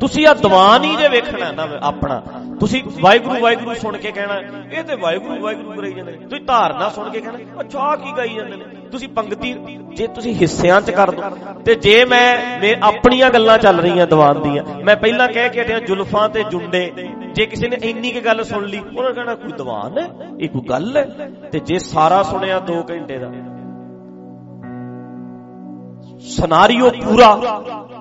ਤੁਸੀਂ 0.00 0.26
ਆ 0.26 0.32
ਦੀਵਾਨ 0.34 0.84
ਹੀ 0.84 0.94
ਜੇ 0.96 1.08
ਵੇਖਣਾ 1.08 1.50
ਨਾ 1.52 1.66
ਆਪਣਾ। 1.82 2.20
ਤੁਸੀਂ 2.60 2.82
ਵਾਹਿਗੁਰੂ 3.00 3.40
ਵਾਹਿਗੁਰੂ 3.40 3.74
ਸੁਣ 3.74 3.96
ਕੇ 3.96 4.10
ਕਹਿਣਾ, 4.12 4.34
ਇਹ 4.72 4.84
ਤੇ 4.84 4.96
ਵਾਹਿਗੁਰੂ 4.96 5.40
ਵਾਹਿਗੁਰੂ 5.40 5.72
ਕਰਾਈ 5.72 5.92
ਜਾਂਦੇ 5.92 6.12
ਨੇ। 6.12 6.18
ਤੁਸੀਂ 6.18 6.44
ਧਾਰਨਾ 6.44 6.88
ਸੁਣ 6.88 7.10
ਕੇ 7.10 7.20
ਕਹਿਣਾ 7.20 7.60
ਅੱਛਾ 7.60 7.96
ਕੀ 7.96 8.12
ਗਾਈ 8.16 8.34
ਜਾਂਦੇ 8.34 8.56
ਨੇ? 8.56 8.64
ਤੁਸੀਂ 8.92 9.08
ਪੰਕਤੀ, 9.08 9.54
ਜੇ 9.94 10.06
ਤੁਸੀਂ 10.06 10.34
ਹਿੱਸਿਆਂ 10.34 10.80
'ਚ 10.80 10.90
ਕਰ 10.90 11.10
ਦੋ, 11.10 11.22
ਤੇ 11.64 11.74
ਜੇ 11.74 12.04
ਮੈਂ, 12.04 12.58
ਮੇ 12.60 12.74
ਆਪਣੀਆਂ 12.82 13.30
ਗੱਲਾਂ 13.30 13.58
ਚੱਲ 13.58 13.80
ਰਹੀਆਂ 13.80 14.06
ਦੀਵਾਨ 14.06 14.42
ਦੀਆਂ, 14.42 14.64
ਮੈਂ 14.84 14.96
ਪਹਿਲਾਂ 14.96 15.28
ਕਹਿ 15.28 15.48
ਕੇ 15.48 15.62
ਹਟਿਆ 15.62 15.78
ਜ਼ੁਲਫਾਂ 15.80 16.28
ਤੇ 16.28 16.44
ਜੁੰਡੇ, 16.50 16.92
ਜੇ 17.32 17.46
ਕਿਸੇ 17.46 17.68
ਨੇ 17.68 17.76
ਇੰਨੀ 17.82 18.10
ਕੀ 18.10 18.20
ਗੱਲ 18.20 18.44
ਸੁਣ 18.44 18.66
ਲਈ, 18.66 18.80
ਉਹਨਾਂ 18.96 19.12
ਕਹਿਣਾ, 19.12 19.34
ਕੋਈ 19.34 19.52
ਦੀਵਾਨ 19.52 19.98
ਹੈ? 19.98 20.08
ਇਹ 20.40 20.48
ਕੋਈ 20.48 20.62
ਗੱਲ 20.70 20.96
ਹੈ? 20.96 21.30
ਤੇ 21.52 21.60
ਜੇ 21.60 21.78
ਸਾਰਾ 21.78 22.22
ਸੁਣਿਆ 22.22 22.58
2 22.66 22.82
ਘੰਟੇ 22.90 23.18
ਦਾ 23.18 23.30
ਸਿਨਾਰੀਓ 26.20 26.90
ਪੂਰਾ, 26.90 27.28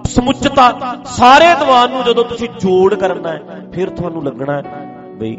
ਸਮੁੱਚਤਾ, 0.08 0.72
ਸਾਰੇ 1.08 1.54
ਦੀਵਾਨ 1.56 1.92
ਨੂੰ 1.92 2.04
ਜਦੋਂ 2.04 2.24
ਤੁਸੀਂ 2.24 2.48
ਜੋੜ 2.60 2.96
ਕਰਨਾ 2.96 3.32
ਹੈ, 3.32 3.62
ਫਿਰ 3.74 3.90
ਤੁਹਾਨੂੰ 3.90 4.24
ਲੱਗਣਾ 4.24 4.54
ਹੈ 4.54 4.86
ਬਈ 5.20 5.36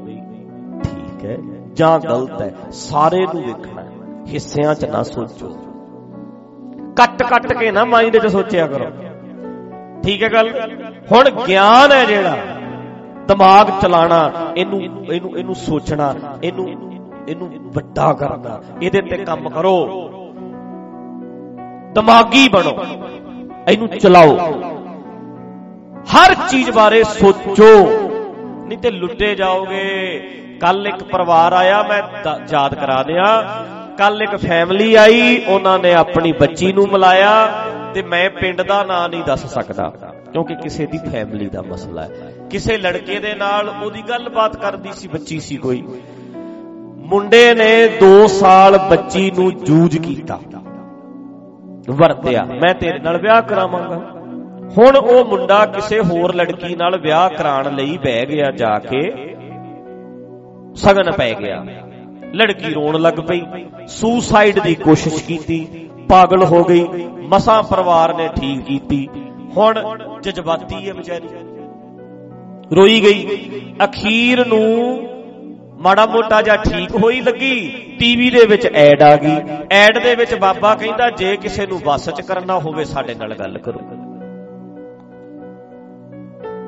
ਠੀਕ 0.84 1.24
ਹੈ, 1.24 1.36
ਜਾਂ 1.74 1.98
ਗਲਤ 2.00 2.40
ਹੈ, 2.42 2.52
ਸਾਰੇ 2.72 3.26
ਨੂੰ 3.34 3.42
ਵੇਖਣਾ 3.42 3.82
ਹੈ, 3.82 3.90
ਹਿੱਸਿਆਂ 4.28 4.74
'ਚ 4.74 4.84
ਨਾ 4.84 5.02
ਸੋਚੋ। 5.02 5.56
ਕੱਟ 6.96 7.22
ਕੱਟ 7.22 7.52
ਕੇ 7.52 7.70
ਨਾ 7.70 7.84
ਮਾਈਂਡ 7.84 8.16
'ਚ 8.16 8.26
ਸੋਚਿਆ 8.26 8.66
ਕਰੋ। 8.66 8.86
ਠੀਕ 10.04 10.22
ਹੈ 10.22 10.28
ਗੱਲ? 10.28 10.48
ਹੁਣ 11.12 11.30
ਗਿਆਨ 11.46 11.92
ਹੈ 11.92 12.04
ਜਿਹੜਾ, 12.04 12.36
ਦਿਮਾਗ 13.28 13.70
ਚਲਾਣਾ, 13.82 14.30
ਇਹਨੂੰ 14.56 14.82
ਇਹਨੂੰ 14.82 15.38
ਇਹਨੂੰ 15.38 15.54
ਸੋਚਣਾ, 15.54 16.14
ਇਹਨੂੰ 16.44 16.68
ਇਹਨੂੰ 17.28 17.50
ਵੱਡਾ 17.74 18.12
ਕਰਨਾ, 18.12 18.60
ਇਹਦੇ 18.82 19.00
ਤੇ 19.00 19.16
ਕੰਮ 19.16 19.48
ਕਰੋ। 19.48 19.76
ਦਿਮਾਗੀ 21.94 22.48
ਬਣੋ। 22.48 22.72
ਇਹਨੂੰ 23.68 23.88
ਚਲਾਓ। 23.88 24.36
ਹਰ 26.06 26.34
ਚੀਜ਼ 26.50 26.70
ਬਾਰੇ 26.70 27.02
ਸੋਚੋ। 27.04 27.70
ਨਹੀਂ 28.66 28.78
ਤੇ 28.78 28.90
ਲੁੱਟੇ 28.90 29.34
ਜਾਓਗੇ। 29.34 29.88
ਕੱਲ 30.60 30.86
ਇੱਕ 30.86 31.02
ਪਰਿਵਾਰ 31.04 31.52
ਆਇਆ, 31.52 31.82
ਮੈਂ 31.82 32.02
ਯਾਦ 32.52 32.74
ਕਰਾ 32.74 33.02
ਦਿਆਂ। 33.02 33.32
ਕੱਲ 33.96 34.22
ਇੱਕ 34.22 34.36
ਫੈਮਿਲੀ 34.36 34.94
ਆਈ, 34.94 35.44
ਉਹਨਾਂ 35.48 35.78
ਨੇ 35.78 35.92
ਆਪਣੀ 35.94 36.32
ਬੱਚੀ 36.32 36.72
ਨੂੰ 36.72 36.86
ਮਿਲਾਇਆ 36.88 37.32
ਤੇ 37.94 38.02
ਮੈਂ 38.02 38.28
ਪਿੰਡ 38.30 38.62
ਦਾ 38.62 38.82
ਨਾਂ 38.84 39.08
ਨਹੀਂ 39.08 39.22
ਦੱਸ 39.24 39.46
ਸਕਦਾ, 39.46 39.92
ਕਿਉਂਕਿ 40.32 40.54
ਕਿਸੇ 40.54 40.86
ਦੀ 40.86 40.98
ਫੈਮਿਲੀ 41.12 41.48
ਦਾ 41.48 41.62
ਮਸਲਾ 41.62 42.02
ਹੈ। 42.02 42.32
ਕਿਸੇ 42.50 42.76
ਲੜਕੇ 42.78 43.18
ਦੇ 43.18 43.34
ਨਾਲ 43.34 43.68
ਉਹਦੀ 43.84 44.02
ਗੱਲਬਾਤ 44.02 44.56
ਕਰਦੀ 44.56 44.92
ਸੀ, 44.92 45.08
ਬੱਚੀ 45.08 45.40
ਸੀ 45.40 45.56
ਕੋਈ। 45.56 45.82
ਮੁੰਡੇ 47.04 47.54
ਨੇ 47.54 47.88
2 48.00 48.26
ਸਾਲ 48.28 48.78
ਬੱਚੀ 48.90 49.30
ਨੂੰ 49.30 49.52
ਜੂਝ 49.56 49.96
ਕੀਤਾ। 49.98 50.38
ਵਰਤਿਆ। 51.90 52.44
ਮੈਂ 52.44 52.74
ਤੇਰੇ 52.74 52.98
ਨਾਲ 52.98 53.22
ਵਿਆਹ 53.22 53.42
ਕਰਾਵਾਂਗਾ। 53.42 53.96
ਹੁਣ 54.78 54.96
ਉਹ 54.96 55.24
ਮੁੰਡਾ 55.24 55.66
ਕਿਸੇ 55.66 56.00
ਹੋਰ 56.00 56.34
ਲੜਕੀ 56.34 56.76
ਨਾਲ 56.76 56.98
ਵਿਆਹ 57.00 57.30
ਕਰਾਉਣ 57.30 57.74
ਲਈ 57.74 57.98
ਬਹਿ 57.98 58.26
ਗਿਆ 58.26 58.50
ਜਾ 58.50 58.78
ਕੇ, 58.78 59.34
ਸਗਨ 60.74 61.10
ਪੈ 61.10 61.34
ਗਿਆ। 61.34 61.64
ਲੜਕੀ 62.34 62.72
ਰੋਣ 62.74 63.00
ਲੱਗ 63.00 63.14
ਪਈ। 63.14 63.42
ਸੁਸਾਈਡ 63.86 64.58
ਦੀ 64.58 64.74
ਕੋਸ਼ਿਸ਼ 64.74 65.24
ਕੀਤੀ। 65.24 65.88
ਪਾਗਲ 66.08 66.44
ਹੋ 66.44 66.64
ਗਈ। 66.64 66.86
ਮਸਾ 67.28 67.62
ਪਰਿਵਾਰ 67.62 68.16
ਨੇ 68.16 68.28
ਠੀਕ 68.40 68.60
ਕੀਤੀ। 68.60 69.08
ਹੁਣ 69.56 69.98
ਜਜ਼ਬਾਤੀ 70.22 70.88
ਹੈ 70.88 70.94
ਵਿਚਾਰੀ। 70.94 71.28
ਰੋਈ 72.76 73.00
ਗਈ। 73.00 73.26
ਅਖੀਰ 73.84 74.46
ਨੂੰ 74.46 75.00
ਮਾੜਾ 75.80 76.06
ਮੋਟਾ 76.06 76.42
ਜਾਂ 76.42 76.56
ਠੀਕ 76.56 76.90
ਹੋਈ 76.94 77.20
ਲੱਗੀ, 77.20 77.68
ਟੀਵੀ 77.98 78.30
ਦੇ 78.30 78.44
ਵਿੱਚ 78.46 78.66
ਐਡ 78.66 79.02
ਆ 79.02 79.16
ਗਈ। 79.16 79.36
ਐਡ 79.70 79.98
ਦੇ 79.98 80.14
ਵਿੱਚ 80.14 80.34
ਬਾਬਾ 80.34 80.74
ਕਹਿੰਦਾ, 80.74 81.10
ਜੇ 81.10 81.36
ਕਿਸੇ 81.36 81.66
ਨੂੰ 81.66 81.80
ਵਸ 81.84 82.10
ਚ 82.10 82.22
ਕਰਨਾ 82.22 82.58
ਹੋਵੇ, 82.58 82.84
ਸਾਡੇ 82.84 83.14
ਨਾਲ 83.14 83.34
ਗੱਲ 83.34 83.58
ਕਰੋ। 83.58 83.78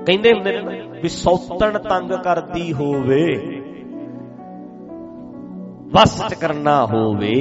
ਕਹਿੰਦੇ 0.06 0.32
ਹੁੰਦੇ 0.32 0.60
ਨੇ 0.60 0.82
ਵੀ 1.02 1.08
ਸੌਤਣ 1.08 1.78
ਤੰਗ 1.78 2.10
ਕਰਦੀ 2.10 2.72
ਹੋਵੇ, 2.72 3.36
ਵਸ 5.92 6.28
ਚ 6.28 6.34
ਕਰਨਾ 6.34 6.86
ਹੋਵੇ। 6.86 7.34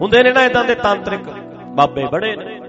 ਹੁੰਦੇ 0.00 0.22
ਨੇ 0.22 0.32
ਨਾ 0.32 0.44
ਇਦਾਂ 0.44 0.64
ਦੇ 0.64 0.74
ਤਾਂਤਰਿਕ 0.74 1.20
ਬਾਬੇ 1.66 2.04
ਬੜੇ 2.12 2.36
ਨੇ। 2.36 2.60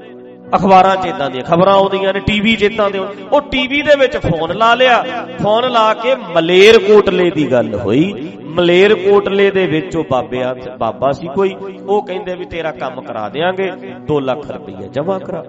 ਅਖਬਾਰਾਂ 0.56 0.96
'ਚ 0.96 1.06
ਇਦਾਂ 1.06 1.30
ਦੀਆਂ 1.30 1.44
ਖਬਰਾਂ 1.44 1.74
ਆਉਂਦੀਆਂ 1.74 2.13
ਨੇ, 2.13 2.20
ਟੀਵੀ 2.20 2.56
'ਚ 2.56 2.63
ਇਦਾਂ 2.63 2.89
ਦੇ 2.89 3.00
ਉਹ 3.00 3.42
ਟੀਵੀ 3.42 3.82
ਦੇ 3.82 3.96
ਵਿੱਚ 4.00 4.18
ਫੋਨ 4.18 4.56
ਲਾ 4.58 4.74
ਲਿਆ। 4.75 5.04
ਫੋਨ 5.44 5.70
ਲਾ 5.72 5.94
ਕੇ 5.94 6.16
ਮਲੇਰ 6.16 6.77
ਕੋਟਲੇ 6.80 7.30
ਦੀ 7.32 7.51
ਗੱਲ 7.51 7.74
ਹੋਈ। 7.75 8.32
ਮਲੇਰ 8.50 8.94
ਕੋਟਲੇ 8.96 9.50
ਦੇ 9.51 9.66
ਵਿੱਚ 9.68 9.96
ਉਹ 9.96 10.06
ਬਾਬਿਆਂ 10.12 10.54
ਬਾਬਾ 10.77 11.12
ਸੀ 11.12 11.27
ਕੋਈ। 11.27 11.56
ਉਹ 11.88 12.01
ਕਹਿੰਦੇ 12.01 12.36
ਵੀ 12.36 12.46
ਤੇਰਾ 12.46 12.72
ਕੰਮ 12.72 13.01
ਕਰਾ 13.01 13.27
ਦੇਾਂਗੇ 13.30 13.72
2 14.08 14.20
ਲੱਖ 14.20 14.51
ਰੁਪਏ 14.51 14.88
ਜਮ੍ਹਾਂ 14.94 15.20
ਕਰਾ। 15.20 15.44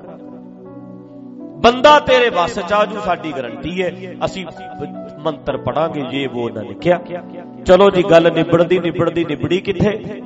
ਬੰਦਾ 1.63 1.99
ਤੇਰੇ 2.01 2.29
ਵੱਸ 2.31 2.59
ਚ 2.59 2.73
ਆਜੂ 2.73 3.01
ਸਾਡੀ 3.05 3.33
ਗਰੰਟੀ 3.33 3.83
ਹੈ। 3.83 3.93
ਅਸੀਂ 4.25 4.45
ਮੰਤਰ 5.21 5.57
ਪੜਾਂਗੇ, 5.57 6.03
ਜੇ 6.03 6.27
ਉਹ 6.27 6.41
ਉਹਨਾਂ 6.41 6.63
ਨੇ 6.63 6.75
ਕਿਹਾ 6.75 7.01
ਚਲੋ 7.67 7.91
ਜੀ, 7.91 8.03
ਗੱਲ 8.03 8.33
ਨਿਬੜਦੀ 8.33 8.79
ਨਿਬੜਦੀ, 8.79 9.25
ਨਿਬੜੀ 9.25 9.61
ਕਿੱਥੇ? 9.61 10.23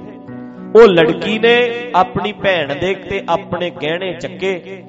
ਉਹ 0.76 0.88
ਲੜਕੀ 0.88 1.38
ਨੇ 1.38 1.54
ਆਪਣੀ 1.94 2.32
ਭੈਣ 2.32 2.74
ਦੇ 2.74 2.94
ਤੇ 2.94 3.22
ਆਪਣੇ 3.28 3.70
ਗਹਿਣੇ 3.70 4.12
ਚੱਕੇ। 4.12 4.82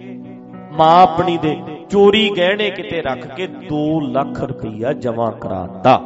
ਮਾਂ 0.77 1.01
ਆਪਣੀ 1.03 1.37
ਦੇ 1.37 1.55
ਚੋਰੀ 1.89 2.29
ਗਹਿਣੇ 2.37 2.69
ਕਿਤੇ 2.69 3.01
ਰੱਖ 3.01 3.27
ਕੇ 3.35 3.47
2 3.47 3.81
ਲੱਖ 4.11 4.41
ਰੁਪਈਆ 4.41 4.93
ਜਮਾ 4.93 5.29
ਕਰਾਤਾ। 5.31 6.01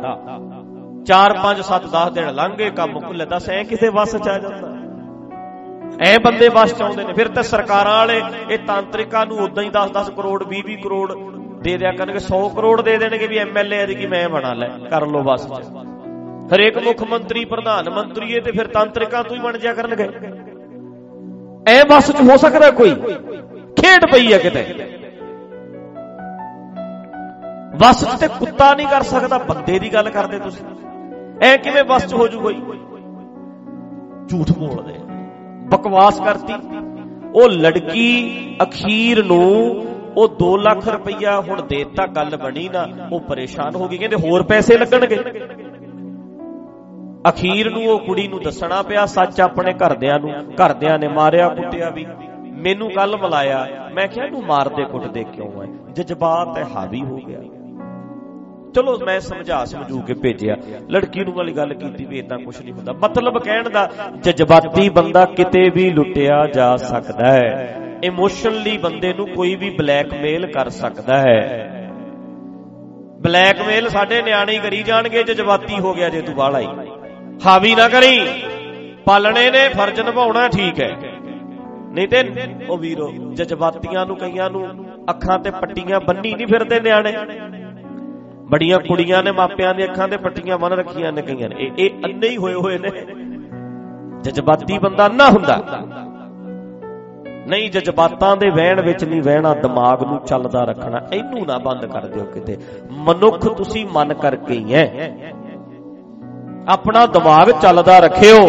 4 1.06 1.34
5 1.44 1.62
7 1.62 1.86
10 1.88 2.10
ਦਿਨ 2.12 2.34
ਲੰਘੇ 2.34 2.70
ਕੰਮ 2.70 3.00
ਭੁੱਲੇ 3.00 3.26
ਦੱਸ, 3.26 3.50
ਐ 3.50 3.64
ਕਿਸੇ 3.64 3.90
ਵਸ 3.90 4.16
ਚ 4.16 4.28
ਆ 4.28 4.40
ਜਾਂਦਾ। 4.40 4.76
ਐ 6.02 6.18
ਬੰਦੇ 6.20 6.50
ਵਸ 6.50 6.74
ਚ 6.74 6.82
ਆਉਂਦੇ 6.82 7.04
ਨੇ। 7.04 7.14
ਫਿਰ 7.14 7.28
ਤਾਂ 7.28 7.44
ਸਰਕਾਰਾਂ 7.44 7.98
ਵਾਲੇ 7.98 8.22
ਇਹ 8.50 8.58
ਤਾਂਤਰਿਕਾਂ 8.68 9.26
ਨੂੰ 9.26 9.38
ਉਦਾਂ 9.38 9.64
ਹੀ 9.64 9.70
10 9.70 9.90
10 9.92 10.10
ਕਰੋੜ 10.10 10.44
20 10.44 10.62
20 10.66 10.76
ਕਰੋੜ 10.76 11.14
ਦੇ 11.62 11.78
ਦਿਆ 11.78 11.92
ਕਰਨਗੇ 11.92 12.20
100 12.20 12.50
ਕਰੋੜ 12.50 12.82
ਦੇ 12.82 12.98
ਦੇਣਗੇ 12.98 13.28
ਵੀ 13.28 13.38
ਐਮਐਲਏ 13.38 13.86
ਦੀ 13.86 13.96
ਕਿ 13.96 14.08
ਮੈਂ 14.08 14.30
ਬਣਾ 14.30 14.54
ਲੈ, 14.54 14.68
ਕਰ 14.90 15.06
ਲੋ 15.06 15.24
ਬਸ 15.24 15.48
ਚ। 15.48 15.64
ਹਰੇਕ 16.56 16.78
ਮੁੱਖ 16.78 17.04
ਮੰਤਰੀ, 17.04 17.46
ਪ੍ਰਧਾਨ 17.46 17.90
ਮੰਤਰੀ, 17.90 18.34
ਇਹ 18.34 18.42
ਤੇ 18.42 18.52
ਫਿਰ 18.52 18.68
ਤਾਂਤਰਿਕਾਂ 18.68 19.24
ਤੋਂ 19.24 19.36
ਹੀ 19.38 19.42
ਬਣ 19.42 19.58
ਜਾ 19.58 19.74
ਕਰਨਗੇ। 19.74 20.10
ਐ 21.68 21.84
ਬਸ 21.84 22.12
ਚ 22.12 22.22
ਹੋ 22.22 22.38
ਸਕਦਾ 22.38 22.72
ਕੋਈ? 22.72 22.90
ਖੇਡ 23.80 24.06
ਪਈ 24.12 24.34
ਹੈ 24.34 24.38
ਕਿਤੇ। 24.38 24.66
ਬਸ 27.80 28.04
ਚ 28.04 28.20
ਤੇ 28.20 28.28
ਕੁੱਤਾ 28.28 28.74
ਨਹੀਂ 28.74 28.88
ਕਰ 28.88 29.02
ਸਕਦਾ, 29.02 29.38
ਬੰਦੇ 29.38 29.80
ਦੀ 29.80 29.94
ਗੱਲ 29.94 30.10
ਕਰਦੇ 30.10 30.40
ਤੁਸੀਂ। 30.40 30.66
ਐ 31.42 31.58
ਕਿਵੇਂ 31.58 31.84
ਬਸ 31.84 32.06
ਚ 32.06 32.14
ਹੋ 32.14 32.28
ਜੂ 32.28 32.40
ਕੋਈ? 32.40 32.62
ਝੂਠ 34.30 34.52
ਬੋਲਦੇ 34.52 34.94
ਬਕਵਾਸ 35.72 36.20
ਕਰਤੀ। 36.20 36.54
ਉਹ 37.36 37.50
ਲੜਕੀ 37.50 38.56
ਅਖੀਰ 38.64 39.24
ਨੂੰ 39.26 39.86
ਉਹ 40.18 40.28
2 40.28 40.58
ਲੱਖ 40.58 40.88
ਰੁਪਈਆ 40.88 41.40
ਹੁਣ 41.40 41.62
ਦੇਤਾ, 41.62 42.06
ਗੱਲ 42.06 42.38
ਬਣੀ 42.38 42.70
ਨਾ, 42.70 42.88
ਉਹ 43.12 43.20
ਪਰੇਸ਼ਾਨ 43.20 43.76
ਹੋ 43.76 43.88
ਗਈ, 43.88 43.98
ਕਹਿੰਦੇ 43.98 44.16
ਹੋਰ 44.16 44.44
ਪੈਸੇ 44.44 44.78
ਲੱਗਣਗੇ। 44.78 45.20
ਅਖੀਰ 47.30 47.70
ਨੂੰ 47.70 47.88
ਉਹ 47.88 48.00
ਕੁੜੀ 48.00 48.28
ਨੂੰ 48.28 48.42
ਦੱਸਣਾ 48.42 48.82
ਪਿਆ, 48.82 49.06
ਸੱਚ 49.06 49.42
ਆਪਣੇ 49.42 49.74
ਘਰਦਿਆਂ 49.74 50.20
ਨੂੰ, 50.20 50.32
ਘਰਦਿਆਂ 50.32 51.00
ਨੇ 51.00 51.08
ਮਾਰਿਆ, 51.08 51.50
ਕੁੱਟਿਆ 51.50 51.90
ਵੀ। 51.90 52.06
ਮੈਨੂੰ 52.40 52.92
ਕੱਲ 52.92 53.18
ਮਲਾਇਆ 53.18 53.68
ਮੈਂ 53.94 54.08
ਕਿਹਾ, 54.08 54.26
ਇਹਨੂੰ 54.26 54.44
ਮਾਰਦੇ 54.44 54.86
ਕੁੱਟਦੇ 54.86 55.24
ਕਿਉਂ 55.24 55.64
ਐ? 55.64 55.66
ਜਜ਼ਬਾਤ 55.94 56.58
ਹੈ 56.58 56.66
ਹਾਵੀ 56.76 57.02
ਹੋ 57.02 57.18
ਗਿਆ। 57.18 57.40
ਚਲੋ, 58.76 59.00
ਮੈਂ 59.06 59.20
ਸਮਝਾ 59.20 59.66
ਸਮਝੂ 59.66 60.02
ਕੇ 60.02 60.14
ਭੇਜਿਆ। 60.14 60.56
ਲੜਕੀ 60.90 61.24
ਨੂੰ 61.24 61.34
ਵਾਲੀ 61.34 61.54
ਗੱਲ 61.54 61.74
ਕੀਤੀ 61.74 62.06
ਵੀ 62.06 62.20
ਇਦਾਂ 62.20 62.40
ਕੁਝ 62.40 62.62
ਨਹੀਂ 62.62 62.74
ਹੁੰਦਾ। 62.74 62.94
ਮਤਲਬ 62.94 63.44
ਕਹਿਣ 63.44 63.70
ਦਾ, 63.70 63.90
ਜਜ਼ਬਾਤੀ 64.20 64.90
ਬੰਦਾ 64.90 65.26
ਕਿਤੇ 65.26 65.70
ਵੀ 65.70 65.90
ਲੁੱਟਿਆ 65.90 66.46
ਜਾ 66.54 66.78
ਸਕਦਾ 66.78 67.32
ਹੈ। 67.32 67.78
ਇਮੋਸ਼ਨਲੀ 68.04 68.78
ਬੰਦੇ 68.78 69.14
ਨੂੰ 69.14 69.28
ਕੋਈ 69.28 69.56
ਵੀ 69.56 69.70
ਬਲੈਕਮੇਲ 69.70 70.52
ਕਰ 70.52 70.70
ਸਕਦਾ 70.70 71.18
ਹੈ। 71.18 71.70
ਬਲੈਕਮੇਲ 73.22 73.90
ਸਾਡੇ 73.90 74.22
ਨਿਆਣੇ 74.22 74.54
ਹੀ 74.54 74.60
ਕਰੀ 74.60 74.84
ਜਾਣਗੇ, 74.84 75.24
ਜਜ਼ਬਾਤੀ 75.24 75.80
ਹੋ 75.80 75.94
ਗਿਆ 75.94 76.10
ਜੇ 76.10 76.22
ਤੂੰ 76.22 76.36
ਬਾਹਲਾ 76.36 76.60
ਹੀ। 76.60 76.68
ਹਾਵੀ 77.46 77.76
ਨਾ 77.76 77.88
ਕਰੀ। 77.90 78.28
ਪਾਲਣੇ 79.06 79.52
ਨੇ 79.52 79.70
ਫਰਜ਼ 79.70 80.00
ਨਿਭਾਉਣਾ 80.00 80.48
ਠੀਕ 80.48 80.82
ਹੈ। 80.82 80.98
ਨਹੀਂ 81.92 82.08
ਤੇ 82.08 82.32
ਉਹ 82.70 82.78
ਵੀਰੋ, 82.78 83.12
ਜਜ਼ਬਾਤੀਆਂ 83.34 84.06
ਨੂੰ 84.06 84.16
ਕਈਆਂ 84.16 84.50
ਨੂੰ 84.50 84.86
ਅੱਖਾਂ 85.10 85.40
ਤੇ 85.40 85.52
ਪੱਟੀਆਂ 85.52 86.00
ਬੰਨੀ 86.00 86.34
ਨਹੀਂ 86.36 86.48
ਫਿਰਦੇ 86.48 86.80
ਨਿਆਣੇ। 86.80 87.14
ਬੜੀਆਂ 88.50 88.80
ਕੁੜੀਆਂ 88.80 89.24
ਨੇ 89.24 89.32
ਮਾਪਿਆਂ 89.32 89.74
ਦੇ 89.74 89.84
ਅੱਖਾਂ 89.84 90.08
ਤੇ 90.08 90.18
ਪੱਟੀਆਂ 90.18 90.58
ਬੰਨ 90.58 90.74
ਰੱਖੀਆਂ 90.74 91.12
ਨੇ 91.12 91.22
ਕਈਆਂ 91.22 91.50
ਨੇ। 91.50 91.56
ਇਹ 91.60 91.72
ਇਹ 91.78 91.90
ਅੰਨੇ 91.90 92.28
ਹੀ 92.28 92.38
ਹੋਏ 92.38 92.54
ਹੋਏ 92.54 92.78
ਨੇ। 92.78 92.90
ਜਜ਼ਬਾਤੀ 94.22 94.78
ਬੰਦਾ 94.78 95.08
ਅੰਨਾ 95.08 95.30
ਹੁੰਦਾ। 95.30 95.64
ਨਹੀਂ, 97.48 97.72
ਜਜ਼ਬਾਤਾਂ 97.72 98.38
ਦੇ 98.38 98.50
ਵਹਿਣ 98.50 98.82
ਵਿੱਚ 98.82 99.04
ਨਹੀਂ 99.04 99.22
ਵਹਿਣਾ, 99.22 99.54
ਦਿਮਾਗ 99.54 100.04
ਨੂੰ 100.04 100.20
ਚੱਲਦਾ 100.20 100.64
ਰੱਖਣਾ। 100.64 101.02
ਇਹਨੂੰ 101.14 101.46
ਨਾ 101.46 101.58
ਬੰਦ 101.58 101.86
ਕਰ 101.86 102.06
ਦਿਓ 102.06 102.24
ਕਿਤੇ। 102.24 102.58
ਮਨੁੱਖ 102.92 103.48
ਤੁਸੀਂ 103.48 103.88
ਮਨ 103.94 104.14
ਕਰਕੇ 104.14 104.54
ਹੀ 104.54 104.74
ਹੈ 104.74 104.86
ਆਪਣਾ 106.68 107.06
ਦਿਮਾਗ 107.06 107.52
ਚੱਲਦਾ 107.52 108.00
ਰੱਖਿਓ। 108.00 108.48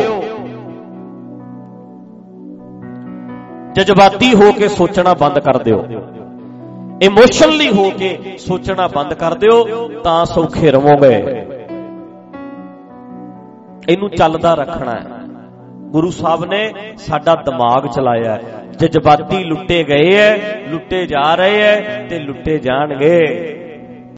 ਜਜ਼ਬਾਤੀ 3.72 4.34
ਹੋ 4.34 4.52
ਕੇ 4.52 4.68
ਸੋਚਣਾ 4.68 5.14
ਬੰਦ 5.14 5.38
ਕਰ 5.38 5.58
ਦਿਓ। 5.58 5.84
ਇਮੋਸ਼ਨਲੀ 7.02 7.70
ਹੋ 7.70 7.90
ਕੇ 7.90 8.18
ਸੋਚਣਾ 8.38 8.86
ਬੰਦ 8.86 9.14
ਕਰ 9.14 9.34
ਦਿਓ, 9.34 9.88
ਤਾਂ 9.88 10.24
ਸੌਖੇ 10.24 10.70
ਰਹੋਗੇ 10.70 11.44
ਇਹਨੂੰ 13.88 14.10
ਚੱਲਦਾ 14.10 14.54
ਰੱਖਣਾ 14.54 14.90
ਹੈ। 14.90 15.04
ਗੁਰੂ 15.90 16.10
ਸਾਹਿਬ 16.10 16.44
ਨੇ 16.44 16.72
ਸਾਡਾ 16.96 17.34
ਦਿਮਾਗ 17.34 17.86
ਚਲਾਇਆ 17.86 18.34
ਹੈ। 18.34 18.64
ਜਜ਼ਬਾਤੀ 18.78 19.44
ਲੁੱਟੇ 19.44 19.84
ਗਏ 19.84 20.16
ਐ 20.16 20.36
ਲੁੱਟੇ 20.68 21.06
ਜਾ 21.06 21.34
ਰਹੇ 21.34 21.60
ਐ 21.60 21.80
ਤੇ 22.06 22.18
ਲੁੱਟੇ 22.18 22.58
ਜਾਣਗੇ। 22.58 23.54